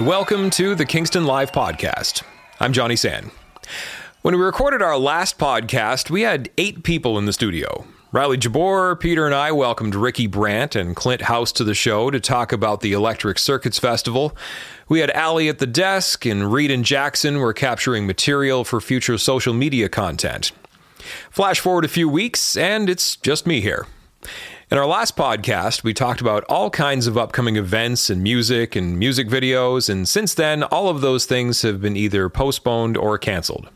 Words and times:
And 0.00 0.08
welcome 0.08 0.48
to 0.52 0.74
the 0.74 0.86
Kingston 0.86 1.26
Live 1.26 1.52
Podcast. 1.52 2.22
I'm 2.58 2.72
Johnny 2.72 2.96
Sand. 2.96 3.32
When 4.22 4.34
we 4.34 4.42
recorded 4.42 4.80
our 4.80 4.96
last 4.96 5.36
podcast, 5.36 6.08
we 6.08 6.22
had 6.22 6.48
eight 6.56 6.84
people 6.84 7.18
in 7.18 7.26
the 7.26 7.34
studio. 7.34 7.84
Riley 8.10 8.38
Jabor, 8.38 8.96
Peter, 8.96 9.26
and 9.26 9.34
I 9.34 9.52
welcomed 9.52 9.94
Ricky 9.94 10.26
Brandt 10.26 10.74
and 10.74 10.96
Clint 10.96 11.20
House 11.20 11.52
to 11.52 11.64
the 11.64 11.74
show 11.74 12.10
to 12.10 12.18
talk 12.18 12.50
about 12.50 12.80
the 12.80 12.94
Electric 12.94 13.38
Circuits 13.38 13.78
Festival. 13.78 14.34
We 14.88 15.00
had 15.00 15.10
Allie 15.10 15.50
at 15.50 15.58
the 15.58 15.66
desk, 15.66 16.24
and 16.24 16.50
Reed 16.50 16.70
and 16.70 16.82
Jackson 16.82 17.36
were 17.38 17.52
capturing 17.52 18.06
material 18.06 18.64
for 18.64 18.80
future 18.80 19.18
social 19.18 19.52
media 19.52 19.90
content. 19.90 20.50
Flash 21.30 21.60
forward 21.60 21.84
a 21.84 21.88
few 21.88 22.08
weeks, 22.08 22.56
and 22.56 22.88
it's 22.88 23.16
just 23.16 23.46
me 23.46 23.60
here. 23.60 23.86
In 24.70 24.78
our 24.78 24.86
last 24.86 25.16
podcast, 25.16 25.82
we 25.82 25.92
talked 25.92 26.20
about 26.20 26.44
all 26.44 26.70
kinds 26.70 27.08
of 27.08 27.18
upcoming 27.18 27.56
events 27.56 28.08
and 28.08 28.22
music 28.22 28.76
and 28.76 28.96
music 28.96 29.26
videos, 29.26 29.90
and 29.90 30.08
since 30.08 30.32
then, 30.32 30.62
all 30.62 30.88
of 30.88 31.00
those 31.00 31.26
things 31.26 31.62
have 31.62 31.80
been 31.80 31.96
either 31.96 32.28
postponed 32.28 32.96
or 32.96 33.18
canceled. 33.18 33.68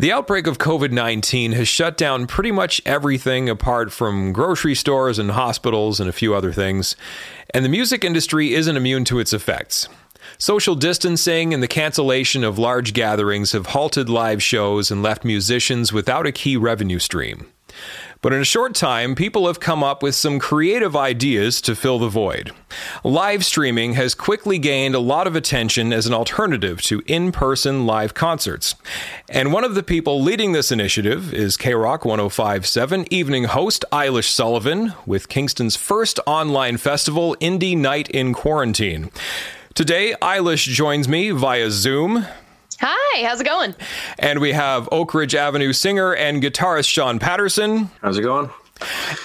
The 0.00 0.10
outbreak 0.10 0.48
of 0.48 0.58
COVID 0.58 0.90
19 0.90 1.52
has 1.52 1.68
shut 1.68 1.96
down 1.96 2.26
pretty 2.26 2.50
much 2.50 2.82
everything 2.84 3.48
apart 3.48 3.92
from 3.92 4.32
grocery 4.32 4.74
stores 4.74 5.20
and 5.20 5.30
hospitals 5.30 6.00
and 6.00 6.08
a 6.08 6.12
few 6.12 6.34
other 6.34 6.52
things, 6.52 6.96
and 7.54 7.64
the 7.64 7.68
music 7.68 8.04
industry 8.04 8.52
isn't 8.52 8.76
immune 8.76 9.04
to 9.04 9.20
its 9.20 9.32
effects. 9.32 9.88
Social 10.38 10.74
distancing 10.74 11.54
and 11.54 11.62
the 11.62 11.68
cancellation 11.68 12.42
of 12.42 12.58
large 12.58 12.94
gatherings 12.94 13.52
have 13.52 13.66
halted 13.66 14.08
live 14.08 14.42
shows 14.42 14.90
and 14.90 15.04
left 15.04 15.24
musicians 15.24 15.92
without 15.92 16.26
a 16.26 16.32
key 16.32 16.56
revenue 16.56 16.98
stream. 16.98 17.46
But 18.22 18.34
in 18.34 18.40
a 18.40 18.44
short 18.44 18.74
time, 18.74 19.14
people 19.14 19.46
have 19.46 19.60
come 19.60 19.82
up 19.82 20.02
with 20.02 20.14
some 20.14 20.38
creative 20.38 20.94
ideas 20.94 21.60
to 21.62 21.74
fill 21.74 21.98
the 21.98 22.08
void. 22.08 22.52
Live 23.02 23.46
streaming 23.46 23.94
has 23.94 24.14
quickly 24.14 24.58
gained 24.58 24.94
a 24.94 25.00
lot 25.00 25.26
of 25.26 25.34
attention 25.34 25.90
as 25.90 26.06
an 26.06 26.12
alternative 26.12 26.82
to 26.82 27.02
in 27.06 27.32
person 27.32 27.86
live 27.86 28.12
concerts. 28.12 28.74
And 29.30 29.54
one 29.54 29.64
of 29.64 29.74
the 29.74 29.82
people 29.82 30.20
leading 30.20 30.52
this 30.52 30.70
initiative 30.70 31.32
is 31.32 31.56
K 31.56 31.72
Rock 31.72 32.04
1057 32.04 33.06
evening 33.10 33.44
host 33.44 33.86
Eilish 33.90 34.28
Sullivan 34.28 34.92
with 35.06 35.30
Kingston's 35.30 35.76
first 35.76 36.20
online 36.26 36.76
festival, 36.76 37.36
Indie 37.40 37.76
Night 37.76 38.10
in 38.10 38.34
Quarantine. 38.34 39.10
Today, 39.72 40.14
Eilish 40.20 40.68
joins 40.68 41.08
me 41.08 41.30
via 41.30 41.70
Zoom. 41.70 42.26
Hi, 42.80 43.24
how's 43.26 43.40
it 43.40 43.44
going? 43.44 43.74
And 44.18 44.38
we 44.40 44.52
have 44.52 44.88
Oak 44.90 45.12
Ridge 45.12 45.34
Avenue 45.34 45.72
singer 45.72 46.14
and 46.14 46.42
guitarist 46.42 46.88
Sean 46.88 47.18
Patterson. 47.18 47.90
How's 48.00 48.16
it 48.18 48.22
going? 48.22 48.50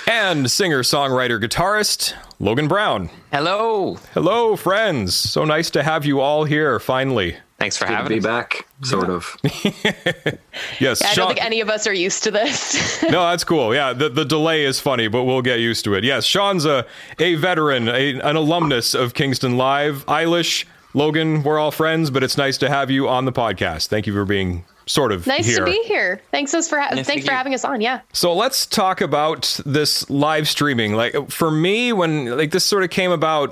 And 0.08 0.52
singer, 0.52 0.84
songwriter, 0.84 1.42
guitarist 1.42 2.14
Logan 2.40 2.68
Brown. 2.68 3.10
Hello. 3.32 3.96
Hello, 4.14 4.58
friends. 4.58 5.16
So 5.16 5.46
nice 5.46 5.70
to 5.72 5.84
have 5.84 6.06
you 6.06 6.20
all 6.20 6.44
here 6.44 6.80
finally. 6.80 7.38
Thanks 7.58 7.78
for 7.78 7.86
Good 7.86 7.92
to 7.92 7.98
having 7.98 8.10
be 8.10 8.18
us. 8.20 8.26
back, 8.26 8.68
sort 8.84 9.10
of. 9.10 9.38
Yes, 9.44 11.00
Yeah, 11.02 11.08
I 11.08 11.14
Sean- 11.14 11.16
don't 11.16 11.28
think 11.36 11.46
any 11.46 11.62
of 11.62 11.70
us 11.70 11.88
are 11.88 11.94
used 11.94 12.24
to 12.26 12.32
this. 12.32 13.02
no, 13.04 13.30
that's 13.30 13.46
cool. 13.46 13.74
Yeah, 13.74 13.94
the, 13.94 14.10
the 14.10 14.26
delay 14.26 14.66
is 14.66 14.82
funny, 14.82 15.08
but 15.08 15.24
we'll 15.24 15.42
get 15.42 15.60
used 15.60 15.86
to 15.86 15.94
it. 15.94 16.04
Yes, 16.04 16.26
Sean's 16.26 16.66
a, 16.66 16.86
a 17.20 17.36
veteran, 17.36 17.88
a, 17.88 18.20
an 18.20 18.36
alumnus 18.36 18.94
of 18.94 19.14
Kingston 19.14 19.56
Live. 19.56 20.06
Eilish, 20.08 20.66
Logan, 20.96 21.44
we're 21.44 21.60
all 21.60 21.72
friends, 21.72 22.10
but 22.10 22.24
it's 22.24 22.38
nice 22.38 22.58
to 22.60 22.70
have 22.70 22.90
you 22.90 23.10
on 23.10 23.26
the 23.26 23.34
podcast. 23.34 23.88
Thank 23.88 24.08
you 24.08 24.14
for 24.14 24.24
being 24.24 24.64
sort 24.86 25.12
of 25.12 25.28
nice 25.28 25.46
here. 25.46 25.58
to 25.60 25.66
be 25.66 25.84
here. 25.84 26.22
Thanks 26.32 26.54
us 26.54 26.70
for 26.70 26.80
ha- 26.80 26.90
Nice 26.94 27.06
thanks 27.06 27.26
for 27.26 27.32
you. 27.32 27.38
having 27.38 27.54
us 27.54 27.66
on. 27.66 27.82
Yeah. 27.82 28.00
So 28.14 28.34
let's 28.34 28.66
talk 28.66 29.02
about 29.02 29.60
this 29.66 30.10
live 30.10 30.48
streaming. 30.48 30.94
Like 30.94 31.30
for 31.30 31.52
me, 31.52 31.92
when 31.92 32.38
like 32.38 32.52
this 32.52 32.64
sort 32.64 32.84
of 32.84 32.92
came 32.92 33.12
about, 33.12 33.52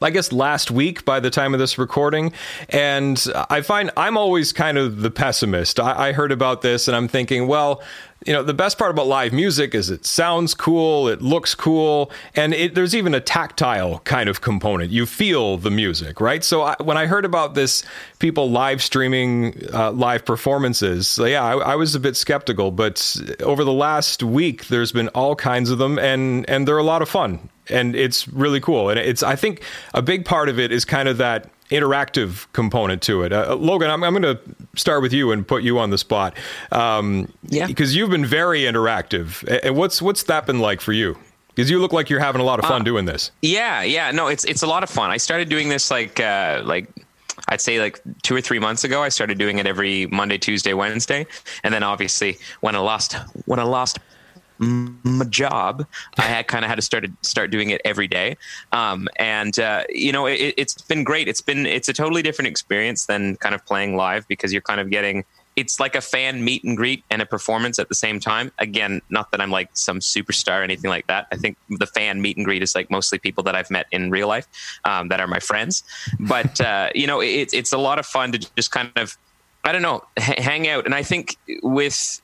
I 0.00 0.08
guess 0.10 0.32
last 0.32 0.70
week 0.70 1.04
by 1.04 1.20
the 1.20 1.28
time 1.28 1.52
of 1.52 1.60
this 1.60 1.76
recording, 1.76 2.32
and 2.70 3.22
I 3.50 3.60
find 3.60 3.90
I'm 3.96 4.16
always 4.16 4.52
kind 4.54 4.78
of 4.78 5.00
the 5.02 5.10
pessimist. 5.10 5.78
I, 5.78 6.08
I 6.08 6.12
heard 6.12 6.32
about 6.32 6.62
this 6.62 6.88
and 6.88 6.96
I'm 6.96 7.08
thinking, 7.08 7.46
well, 7.46 7.82
you 8.26 8.32
know, 8.32 8.42
the 8.42 8.54
best 8.54 8.78
part 8.78 8.90
about 8.90 9.06
live 9.06 9.32
music 9.32 9.74
is 9.74 9.90
it 9.90 10.04
sounds 10.04 10.52
cool, 10.52 11.08
it 11.08 11.22
looks 11.22 11.54
cool, 11.54 12.10
and 12.34 12.52
it, 12.52 12.74
there's 12.74 12.94
even 12.94 13.14
a 13.14 13.20
tactile 13.20 14.00
kind 14.00 14.28
of 14.28 14.40
component. 14.40 14.90
You 14.90 15.06
feel 15.06 15.56
the 15.56 15.70
music, 15.70 16.20
right? 16.20 16.42
So 16.42 16.62
I, 16.62 16.76
when 16.82 16.96
I 16.96 17.06
heard 17.06 17.24
about 17.24 17.54
this, 17.54 17.84
people 18.18 18.50
live 18.50 18.82
streaming 18.82 19.54
uh, 19.72 19.92
live 19.92 20.24
performances, 20.24 21.06
so 21.06 21.26
yeah, 21.26 21.44
I, 21.44 21.58
I 21.58 21.76
was 21.76 21.94
a 21.94 22.00
bit 22.00 22.16
skeptical. 22.16 22.72
But 22.72 23.16
over 23.40 23.62
the 23.62 23.72
last 23.72 24.22
week, 24.22 24.66
there's 24.66 24.90
been 24.90 25.08
all 25.10 25.36
kinds 25.36 25.70
of 25.70 25.78
them, 25.78 25.98
and 25.98 26.48
and 26.50 26.66
they're 26.66 26.78
a 26.78 26.82
lot 26.82 27.02
of 27.02 27.08
fun, 27.08 27.48
and 27.70 27.94
it's 27.94 28.26
really 28.26 28.60
cool. 28.60 28.90
And 28.90 28.98
it's 28.98 29.22
I 29.22 29.36
think 29.36 29.62
a 29.94 30.02
big 30.02 30.24
part 30.24 30.48
of 30.48 30.58
it 30.58 30.72
is 30.72 30.84
kind 30.84 31.08
of 31.08 31.18
that 31.18 31.50
interactive 31.70 32.46
component 32.52 33.02
to 33.02 33.22
it. 33.22 33.32
Uh, 33.32 33.54
Logan, 33.56 33.90
I'm, 33.90 34.02
I'm 34.02 34.12
going 34.20 34.36
to 34.36 34.40
start 34.76 35.02
with 35.02 35.12
you 35.12 35.32
and 35.32 35.46
put 35.46 35.62
you 35.62 35.78
on 35.78 35.90
the 35.90 35.98
spot. 35.98 36.34
Um, 36.72 37.32
Yeah. 37.48 37.66
Because 37.66 37.94
you've 37.94 38.10
been 38.10 38.26
very 38.26 38.62
interactive. 38.62 39.42
And 39.64 39.76
what's 39.76 40.00
what's 40.02 40.22
that 40.24 40.46
been 40.46 40.60
like 40.60 40.80
for 40.80 40.92
you? 40.92 41.16
Because 41.54 41.70
you 41.70 41.80
look 41.80 41.92
like 41.92 42.08
you're 42.08 42.20
having 42.20 42.40
a 42.40 42.44
lot 42.44 42.58
of 42.58 42.64
Uh, 42.64 42.68
fun 42.68 42.84
doing 42.84 43.04
this. 43.04 43.30
Yeah, 43.42 43.82
yeah. 43.82 44.10
No, 44.12 44.28
it's 44.28 44.44
it's 44.44 44.62
a 44.62 44.66
lot 44.66 44.82
of 44.82 44.90
fun. 44.90 45.10
I 45.10 45.16
started 45.18 45.48
doing 45.48 45.68
this 45.68 45.90
like 45.90 46.20
uh, 46.20 46.62
like 46.64 46.88
I'd 47.48 47.60
say 47.60 47.80
like 47.80 48.00
two 48.22 48.34
or 48.34 48.40
three 48.40 48.58
months 48.58 48.84
ago. 48.84 49.02
I 49.02 49.08
started 49.08 49.38
doing 49.38 49.58
it 49.58 49.66
every 49.66 50.06
Monday, 50.06 50.38
Tuesday, 50.38 50.72
Wednesday, 50.74 51.26
and 51.64 51.72
then 51.74 51.82
obviously 51.82 52.38
when 52.60 52.74
I 52.76 52.78
lost 52.78 53.14
when 53.46 53.58
I 53.58 53.64
lost 53.64 53.98
my 54.58 55.24
job, 55.26 55.86
I 56.16 56.42
kind 56.42 56.64
of 56.64 56.68
had 56.68 56.76
to 56.76 56.82
start 56.82 57.06
start 57.22 57.50
doing 57.50 57.70
it 57.70 57.80
every 57.84 58.08
day. 58.08 58.36
Um, 58.72 59.08
and 59.16 59.58
uh, 59.58 59.84
you 59.88 60.12
know, 60.12 60.26
it, 60.26 60.54
it's 60.56 60.80
been 60.82 61.04
great. 61.04 61.28
It's 61.28 61.40
been 61.40 61.66
it's 61.66 61.88
a 61.88 61.92
totally 61.92 62.22
different 62.22 62.48
experience 62.48 63.06
than 63.06 63.36
kind 63.36 63.54
of 63.54 63.64
playing 63.66 63.96
live 63.96 64.26
because 64.28 64.52
you're 64.52 64.62
kind 64.62 64.80
of 64.80 64.90
getting 64.90 65.24
it's 65.58 65.80
like 65.80 65.96
a 65.96 66.00
fan 66.00 66.44
meet 66.44 66.62
and 66.62 66.76
greet 66.76 67.02
and 67.10 67.20
a 67.20 67.26
performance 67.26 67.80
at 67.80 67.88
the 67.88 67.94
same 67.94 68.20
time. 68.20 68.52
Again, 68.60 69.02
not 69.10 69.32
that 69.32 69.40
I'm 69.40 69.50
like 69.50 69.68
some 69.72 69.98
superstar 69.98 70.60
or 70.60 70.62
anything 70.62 70.88
like 70.88 71.08
that. 71.08 71.26
I 71.32 71.36
think 71.36 71.56
the 71.68 71.86
fan 71.86 72.22
meet 72.22 72.36
and 72.36 72.46
greet 72.46 72.62
is 72.62 72.76
like 72.76 72.92
mostly 72.92 73.18
people 73.18 73.42
that 73.42 73.56
I've 73.56 73.68
met 73.68 73.86
in 73.90 74.08
real 74.12 74.28
life 74.28 74.46
um, 74.84 75.08
that 75.08 75.18
are 75.18 75.26
my 75.26 75.40
friends. 75.40 75.82
But 76.20 76.60
uh, 76.60 76.90
you 76.94 77.08
know, 77.08 77.20
it's 77.20 77.52
it's 77.52 77.72
a 77.72 77.78
lot 77.78 77.98
of 77.98 78.06
fun 78.06 78.30
to 78.32 78.38
just 78.38 78.70
kind 78.70 78.92
of 78.94 79.18
I 79.64 79.72
don't 79.72 79.82
know 79.82 80.04
h- 80.16 80.38
hang 80.38 80.68
out. 80.68 80.86
And 80.86 80.94
I 80.94 81.02
think 81.02 81.36
with 81.64 82.22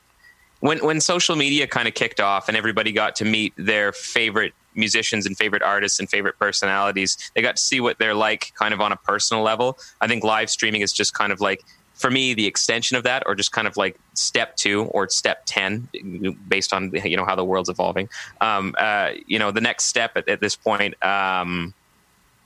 when 0.65 0.79
when 0.79 0.99
social 0.99 1.35
media 1.35 1.67
kind 1.67 1.87
of 1.87 1.93
kicked 1.93 2.19
off 2.19 2.47
and 2.47 2.57
everybody 2.57 2.91
got 2.91 3.15
to 3.17 3.25
meet 3.25 3.53
their 3.55 3.91
favorite 3.91 4.53
musicians 4.73 5.25
and 5.25 5.37
favorite 5.37 5.61
artists 5.61 5.99
and 5.99 6.09
favorite 6.09 6.37
personalities, 6.39 7.17
they 7.33 7.41
got 7.41 7.55
to 7.55 7.61
see 7.61 7.79
what 7.79 7.99
they're 7.99 8.15
like 8.15 8.51
kind 8.55 8.73
of 8.73 8.81
on 8.81 8.91
a 8.91 8.95
personal 8.97 9.43
level. 9.43 9.77
I 10.01 10.07
think 10.07 10.23
live 10.23 10.49
streaming 10.49 10.81
is 10.81 10.91
just 10.91 11.13
kind 11.13 11.31
of 11.31 11.39
like 11.39 11.63
for 11.93 12.09
me 12.09 12.33
the 12.33 12.45
extension 12.47 12.97
of 12.97 13.03
that 13.03 13.23
or 13.25 13.35
just 13.35 13.51
kind 13.51 13.67
of 13.67 13.77
like 13.77 13.97
step 14.15 14.55
2 14.57 14.85
or 14.85 15.07
step 15.07 15.43
10 15.45 16.35
based 16.47 16.73
on 16.73 16.91
you 17.05 17.15
know 17.15 17.25
how 17.25 17.35
the 17.35 17.45
world's 17.45 17.69
evolving. 17.69 18.09
Um, 18.41 18.75
uh, 18.77 19.11
you 19.27 19.37
know, 19.37 19.51
the 19.51 19.61
next 19.61 19.85
step 19.85 20.17
at, 20.17 20.27
at 20.27 20.41
this 20.41 20.55
point 20.55 21.01
um, 21.05 21.75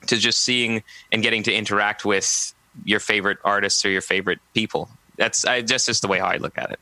to 0.08 0.18
just 0.18 0.42
seeing 0.42 0.84
and 1.14 1.24
getting 1.24 1.44
to 1.44 1.54
interact 1.54 2.04
with 2.04 2.54
your 2.84 3.00
favorite 3.00 3.38
artists 3.46 3.84
or 3.86 3.90
your 3.90 4.02
favorite 4.02 4.40
people. 4.54 4.90
That's 5.20 5.44
I, 5.44 5.62
just 5.62 5.86
just 5.86 6.02
the 6.02 6.08
way 6.08 6.20
how 6.20 6.28
I 6.28 6.38
look 6.38 6.58
at 6.58 6.72
it. 6.72 6.80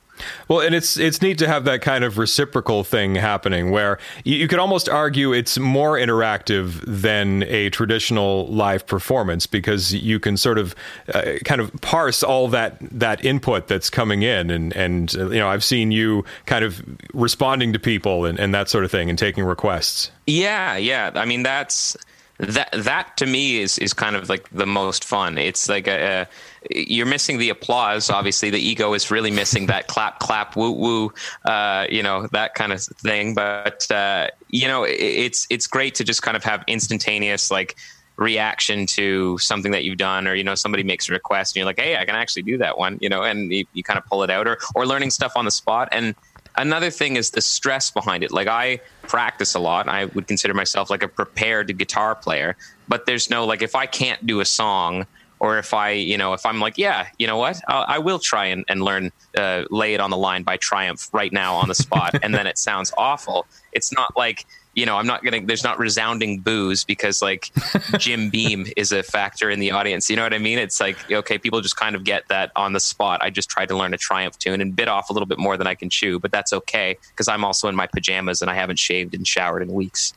Well, 0.48 0.60
and 0.62 0.76
it's 0.76 0.96
it's 0.98 1.22
neat 1.24 1.40
to 1.40 1.48
have 1.48 1.66
that 1.66 1.82
kind 1.82 2.04
of 2.04 2.20
reciprocal 2.20 2.84
thing 2.84 3.16
happening 3.16 3.72
where 3.72 3.98
you, 4.24 4.36
you 4.38 4.48
could 4.48 4.60
almost 4.60 4.88
argue 4.88 5.34
it's 5.34 5.58
more 5.58 5.98
interactive 5.98 6.84
than 6.86 7.44
a 7.44 7.72
traditional 7.72 8.48
live 8.48 8.86
performance 8.86 9.48
because 9.48 9.94
you 9.94 10.20
can 10.20 10.38
sort 10.38 10.60
of 10.60 10.76
uh, 11.14 11.34
kind 11.46 11.60
of 11.60 11.74
parse 11.82 12.22
all 12.22 12.48
that 12.50 12.78
that 12.82 13.26
input 13.26 13.68
that's 13.68 13.90
coming 13.90 14.22
in 14.22 14.52
and 14.52 14.76
and 14.76 15.16
uh, 15.18 15.30
you 15.30 15.40
know 15.40 15.50
I've 15.50 15.64
seen 15.64 15.92
you 15.92 16.24
kind 16.46 16.64
of 16.64 16.84
responding 17.16 17.74
to 17.74 17.80
people 17.80 18.26
and, 18.26 18.40
and 18.40 18.54
that 18.54 18.70
sort 18.70 18.86
of 18.86 18.92
thing 18.92 19.10
and 19.10 19.18
taking 19.18 19.44
requests. 19.44 20.12
Yeah, 20.28 20.78
yeah. 20.78 21.12
I 21.16 21.26
mean, 21.26 21.42
that's 21.42 21.98
that. 22.38 22.70
That 22.74 23.18
to 23.18 23.26
me 23.26 23.62
is 23.62 23.80
is 23.80 23.94
kind 23.94 24.16
of 24.16 24.30
like 24.30 24.48
the 24.52 24.68
most 24.68 25.04
fun. 25.04 25.38
It's 25.38 25.70
like 25.70 25.88
a, 25.88 26.22
a 26.22 26.28
you're 26.70 27.06
missing 27.06 27.38
the 27.38 27.50
applause. 27.50 28.10
Obviously, 28.10 28.50
the 28.50 28.60
ego 28.60 28.94
is 28.94 29.10
really 29.12 29.32
missing 29.32 29.68
that 29.68 29.88
clap, 29.88 30.20
clap, 30.20 30.56
woo, 30.56 30.72
woo. 30.72 31.14
Uh, 31.46 31.86
you 31.90 32.04
know 32.04 32.28
that 32.28 32.56
kind 32.56 32.72
of 32.74 32.82
thing. 32.82 33.34
But 33.34 33.90
uh, 33.92 34.28
you 34.50 34.68
know, 34.68 34.86
it's 34.88 35.48
it's 35.50 35.68
great 35.68 35.96
to 35.96 36.04
just 36.04 36.22
kind 36.22 36.38
of 36.38 36.44
have 36.44 36.64
instantaneous 36.68 37.52
like 37.52 37.76
reaction 38.18 38.88
to 38.88 39.38
something 39.38 39.72
that 39.72 39.84
you've 39.84 39.98
done 39.98 40.28
or 40.28 40.34
you 40.34 40.44
know 40.44 40.56
somebody 40.56 40.82
makes 40.82 41.08
a 41.08 41.12
request 41.12 41.56
and 41.56 41.58
you're 41.58 41.68
like 41.68 41.80
hey 41.80 41.98
i 41.98 42.04
can 42.04 42.16
actually 42.16 42.42
do 42.42 42.58
that 42.58 42.76
one 42.76 42.98
you 43.00 43.08
know 43.08 43.22
and 43.22 43.54
you, 43.54 43.64
you 43.74 43.84
kind 43.84 44.00
of 44.00 44.04
pull 44.08 44.24
it 44.24 44.32
out 44.32 44.48
or 44.48 44.58
or 44.74 44.88
learning 44.88 45.12
stuff 45.12 45.34
on 45.36 45.46
the 45.46 45.52
spot 45.52 45.88
and 45.92 46.16
another 46.58 46.90
thing 46.90 47.16
is 47.16 47.32
the 47.32 47.42
stress 47.42 47.92
behind 47.92 48.24
it. 48.24 48.32
Like 48.32 48.48
I 48.48 48.82
practice 49.04 49.56
a 49.56 49.60
lot. 49.60 49.88
I 49.88 50.06
would 50.06 50.28
consider 50.28 50.54
myself 50.54 50.90
like 50.90 51.04
a 51.04 51.08
prepared 51.08 51.76
guitar 51.78 52.16
player, 52.16 52.58
but 52.88 53.06
there's 53.06 53.30
no 53.30 53.46
like 53.46 53.62
if 53.62 53.76
I 53.76 53.86
can't 53.86 54.26
do 54.26 54.40
a 54.40 54.46
song 54.46 55.06
or 55.40 55.58
if 55.58 55.74
I, 55.74 55.92
you 55.92 56.18
know, 56.18 56.34
if 56.34 56.46
I'm 56.46 56.60
like, 56.60 56.78
yeah, 56.78 57.08
you 57.18 57.28
know 57.28 57.38
what, 57.38 57.60
I'll, 57.68 57.86
I 57.88 58.00
will 58.00 58.20
try 58.20 58.46
and, 58.46 58.66
and 58.68 58.82
learn, 58.82 59.12
uh, 59.38 59.64
lay 59.70 59.94
it 59.94 60.00
on 60.00 60.10
the 60.10 60.18
line 60.18 60.44
by 60.44 60.58
Triumph 60.58 61.10
right 61.12 61.32
now 61.32 61.56
on 61.56 61.68
the 61.68 61.76
spot, 61.76 62.16
and 62.24 62.34
then 62.34 62.48
it 62.48 62.58
sounds 62.58 62.92
awful. 62.98 63.46
It's 63.72 63.92
not 63.92 64.16
like 64.18 64.46
you 64.78 64.86
know, 64.86 64.96
I'm 64.96 65.08
not 65.08 65.24
gonna. 65.24 65.44
There's 65.44 65.64
not 65.64 65.80
resounding 65.80 66.40
boos 66.40 66.84
because 66.84 67.20
like 67.20 67.50
Jim 67.98 68.30
Beam 68.30 68.68
is 68.78 68.92
a 68.92 69.02
factor 69.02 69.50
in 69.50 69.60
the 69.60 69.72
audience. 69.72 70.08
You 70.08 70.16
know 70.16 70.22
what 70.22 70.36
I 70.36 70.38
mean? 70.38 70.60
It's 70.60 70.80
like 70.80 71.12
okay, 71.12 71.40
people 71.40 71.62
just 71.62 71.76
kind 71.76 71.96
of 71.96 72.04
get 72.04 72.28
that 72.28 72.52
on 72.56 72.74
the 72.74 72.80
spot. 72.80 73.20
I 73.24 73.32
just 73.32 73.50
tried 73.50 73.70
to 73.70 73.76
learn 73.76 73.96
a 73.96 73.98
Triumph 73.98 74.38
tune 74.38 74.62
and 74.62 74.76
bit 74.76 74.88
off 74.88 75.10
a 75.10 75.14
little 75.14 75.26
bit 75.26 75.40
more 75.40 75.58
than 75.58 75.66
I 75.66 75.74
can 75.74 75.90
chew, 75.90 76.20
but 76.20 76.32
that's 76.32 76.54
okay 76.54 76.96
because 77.10 77.28
I'm 77.28 77.44
also 77.44 77.68
in 77.68 77.76
my 77.76 77.88
pajamas 77.88 78.44
and 78.44 78.52
I 78.52 78.54
haven't 78.54 78.78
shaved 78.78 79.16
and 79.16 79.28
showered 79.28 79.64
in 79.64 79.74
weeks. 79.74 80.14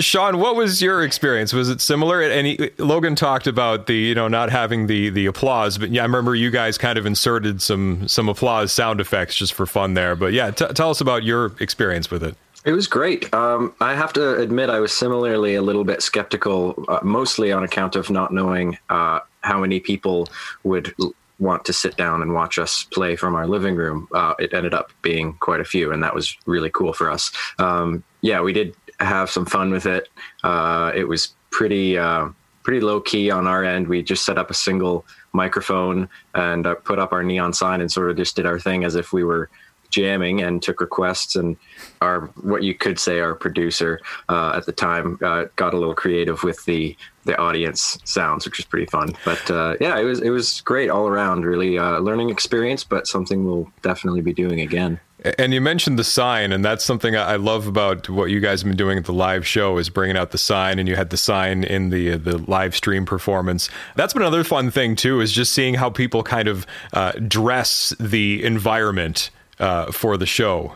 Sean, 0.00 0.38
what 0.38 0.56
was 0.56 0.82
your 0.82 1.02
experience? 1.02 1.52
Was 1.52 1.68
it 1.68 1.80
similar? 1.80 2.22
And 2.22 2.46
he, 2.46 2.70
Logan 2.78 3.14
talked 3.14 3.46
about 3.46 3.86
the 3.86 3.94
you 3.94 4.14
know 4.14 4.28
not 4.28 4.50
having 4.50 4.86
the 4.86 5.10
the 5.10 5.26
applause, 5.26 5.78
but 5.78 5.90
yeah, 5.90 6.02
I 6.02 6.04
remember 6.04 6.34
you 6.34 6.50
guys 6.50 6.78
kind 6.78 6.98
of 6.98 7.06
inserted 7.06 7.62
some 7.62 8.06
some 8.08 8.28
applause 8.28 8.72
sound 8.72 9.00
effects 9.00 9.36
just 9.36 9.54
for 9.54 9.66
fun 9.66 9.94
there. 9.94 10.16
But 10.16 10.32
yeah, 10.32 10.50
t- 10.50 10.66
tell 10.74 10.90
us 10.90 11.00
about 11.00 11.24
your 11.24 11.52
experience 11.60 12.10
with 12.10 12.22
it. 12.22 12.36
It 12.64 12.72
was 12.72 12.86
great. 12.86 13.32
Um, 13.34 13.74
I 13.80 13.94
have 13.94 14.14
to 14.14 14.36
admit, 14.36 14.70
I 14.70 14.80
was 14.80 14.92
similarly 14.92 15.54
a 15.54 15.60
little 15.60 15.84
bit 15.84 16.02
skeptical, 16.02 16.82
uh, 16.88 17.00
mostly 17.02 17.52
on 17.52 17.62
account 17.62 17.94
of 17.94 18.08
not 18.08 18.32
knowing 18.32 18.78
uh, 18.88 19.20
how 19.42 19.60
many 19.60 19.80
people 19.80 20.28
would 20.62 20.94
l- 20.98 21.12
want 21.38 21.66
to 21.66 21.74
sit 21.74 21.96
down 21.96 22.22
and 22.22 22.32
watch 22.32 22.58
us 22.58 22.84
play 22.84 23.16
from 23.16 23.34
our 23.34 23.46
living 23.46 23.74
room. 23.76 24.08
Uh, 24.14 24.32
it 24.38 24.54
ended 24.54 24.72
up 24.72 24.90
being 25.02 25.34
quite 25.40 25.60
a 25.60 25.64
few, 25.64 25.92
and 25.92 26.02
that 26.02 26.14
was 26.14 26.38
really 26.46 26.70
cool 26.70 26.94
for 26.94 27.10
us. 27.10 27.30
Um, 27.58 28.02
yeah, 28.22 28.40
we 28.40 28.54
did 28.54 28.74
have 29.04 29.30
some 29.30 29.46
fun 29.46 29.70
with 29.70 29.86
it. 29.86 30.08
Uh, 30.42 30.92
it 30.94 31.04
was 31.04 31.34
pretty 31.50 31.98
uh, 31.98 32.28
pretty 32.62 32.80
low 32.80 33.00
key 33.00 33.30
on 33.30 33.46
our 33.46 33.64
end. 33.64 33.86
We 33.86 34.02
just 34.02 34.24
set 34.24 34.38
up 34.38 34.50
a 34.50 34.54
single 34.54 35.04
microphone 35.32 36.08
and 36.34 36.66
uh, 36.66 36.74
put 36.76 36.98
up 36.98 37.12
our 37.12 37.22
neon 37.22 37.52
sign 37.52 37.80
and 37.80 37.90
sort 37.90 38.10
of 38.10 38.16
just 38.16 38.36
did 38.36 38.46
our 38.46 38.58
thing 38.58 38.84
as 38.84 38.94
if 38.94 39.12
we 39.12 39.24
were 39.24 39.50
jamming 39.94 40.42
and 40.42 40.62
took 40.62 40.80
requests 40.80 41.36
and 41.36 41.56
our 42.00 42.26
what 42.42 42.62
you 42.62 42.74
could 42.74 42.98
say 42.98 43.20
our 43.20 43.34
producer 43.34 44.00
uh, 44.28 44.52
at 44.56 44.66
the 44.66 44.72
time 44.72 45.18
uh, 45.22 45.44
got 45.54 45.72
a 45.72 45.78
little 45.78 45.94
creative 45.94 46.42
with 46.42 46.64
the 46.64 46.96
the 47.24 47.38
audience 47.38 47.96
sounds 48.04 48.44
which 48.44 48.58
was 48.58 48.66
pretty 48.66 48.86
fun 48.86 49.14
but 49.24 49.50
uh, 49.50 49.76
yeah 49.80 49.96
it 49.98 50.04
was 50.04 50.20
it 50.20 50.30
was 50.30 50.60
great 50.62 50.90
all 50.90 51.06
around 51.06 51.44
really 51.44 51.78
uh, 51.78 51.98
learning 51.98 52.28
experience 52.28 52.82
but 52.82 53.06
something 53.06 53.44
we'll 53.44 53.70
definitely 53.82 54.20
be 54.20 54.32
doing 54.32 54.60
again 54.60 54.98
and 55.38 55.54
you 55.54 55.60
mentioned 55.60 55.98
the 55.98 56.04
sign, 56.04 56.52
and 56.52 56.62
that's 56.62 56.84
something 56.84 57.16
I 57.16 57.36
love 57.36 57.66
about 57.66 58.10
what 58.10 58.26
you 58.26 58.40
guys 58.40 58.60
have 58.60 58.68
been 58.68 58.76
doing 58.76 58.98
at 58.98 59.06
the 59.06 59.12
live 59.12 59.46
show 59.46 59.78
is 59.78 59.88
bringing 59.88 60.18
out 60.18 60.32
the 60.32 60.38
sign, 60.38 60.78
and 60.78 60.86
you 60.86 60.96
had 60.96 61.08
the 61.08 61.16
sign 61.16 61.64
in 61.64 61.88
the 61.88 62.18
the 62.18 62.38
live 62.38 62.76
stream 62.76 63.06
performance. 63.06 63.70
That's 63.96 64.12
been 64.12 64.22
another 64.22 64.44
fun 64.44 64.70
thing 64.70 64.96
too, 64.96 65.20
is 65.20 65.32
just 65.32 65.52
seeing 65.52 65.74
how 65.74 65.88
people 65.88 66.22
kind 66.22 66.46
of 66.46 66.66
uh, 66.92 67.12
dress 67.12 67.94
the 67.98 68.44
environment 68.44 69.30
uh, 69.58 69.92
for 69.92 70.16
the 70.16 70.26
show. 70.26 70.74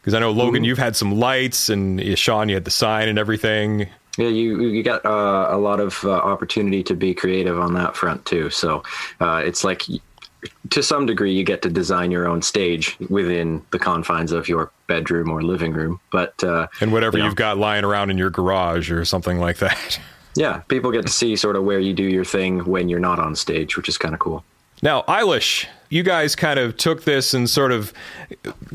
Because 0.00 0.14
I 0.14 0.18
know 0.18 0.32
Logan, 0.32 0.54
mm-hmm. 0.54 0.64
you've 0.64 0.78
had 0.78 0.96
some 0.96 1.18
lights, 1.18 1.68
and 1.68 2.18
Sean, 2.18 2.48
you 2.48 2.56
had 2.56 2.64
the 2.64 2.72
sign 2.72 3.08
and 3.08 3.18
everything. 3.18 3.88
Yeah, 4.18 4.28
you 4.28 4.60
you 4.60 4.82
got 4.82 5.06
uh, 5.06 5.48
a 5.50 5.58
lot 5.58 5.80
of 5.80 6.04
uh, 6.04 6.10
opportunity 6.10 6.82
to 6.84 6.94
be 6.94 7.14
creative 7.14 7.58
on 7.58 7.74
that 7.74 7.96
front 7.96 8.26
too. 8.26 8.50
So 8.50 8.82
uh, 9.20 9.42
it's 9.44 9.64
like 9.64 9.84
to 10.70 10.82
some 10.82 11.06
degree, 11.06 11.32
you 11.32 11.44
get 11.44 11.62
to 11.62 11.70
design 11.70 12.10
your 12.10 12.26
own 12.26 12.42
stage 12.42 12.96
within 13.08 13.64
the 13.70 13.78
confines 13.78 14.32
of 14.32 14.48
your 14.48 14.70
bedroom 14.86 15.30
or 15.30 15.42
living 15.42 15.72
room. 15.72 16.00
But 16.10 16.42
uh, 16.42 16.66
and 16.80 16.92
whatever 16.92 17.16
you 17.16 17.24
have 17.24 17.36
got 17.36 17.58
lying 17.58 17.84
around 17.84 18.10
in 18.10 18.18
your 18.18 18.30
garage 18.30 18.90
or 18.90 19.04
something 19.04 19.38
like 19.38 19.58
that. 19.58 20.00
Yeah, 20.34 20.60
people 20.60 20.90
get 20.92 21.04
to 21.04 21.12
see 21.12 21.36
sort 21.36 21.56
of 21.56 21.64
where 21.64 21.78
you 21.78 21.92
do 21.92 22.04
your 22.04 22.24
thing 22.24 22.60
when 22.60 22.88
you're 22.88 22.98
not 22.98 23.18
on 23.18 23.36
stage, 23.36 23.76
which 23.76 23.86
is 23.86 23.98
kind 23.98 24.14
of 24.14 24.20
cool. 24.20 24.42
Now, 24.82 25.02
Eilish, 25.02 25.66
you 25.90 26.02
guys 26.02 26.34
kind 26.34 26.58
of 26.58 26.76
took 26.76 27.04
this 27.04 27.34
and 27.34 27.48
sort 27.48 27.70
of 27.70 27.92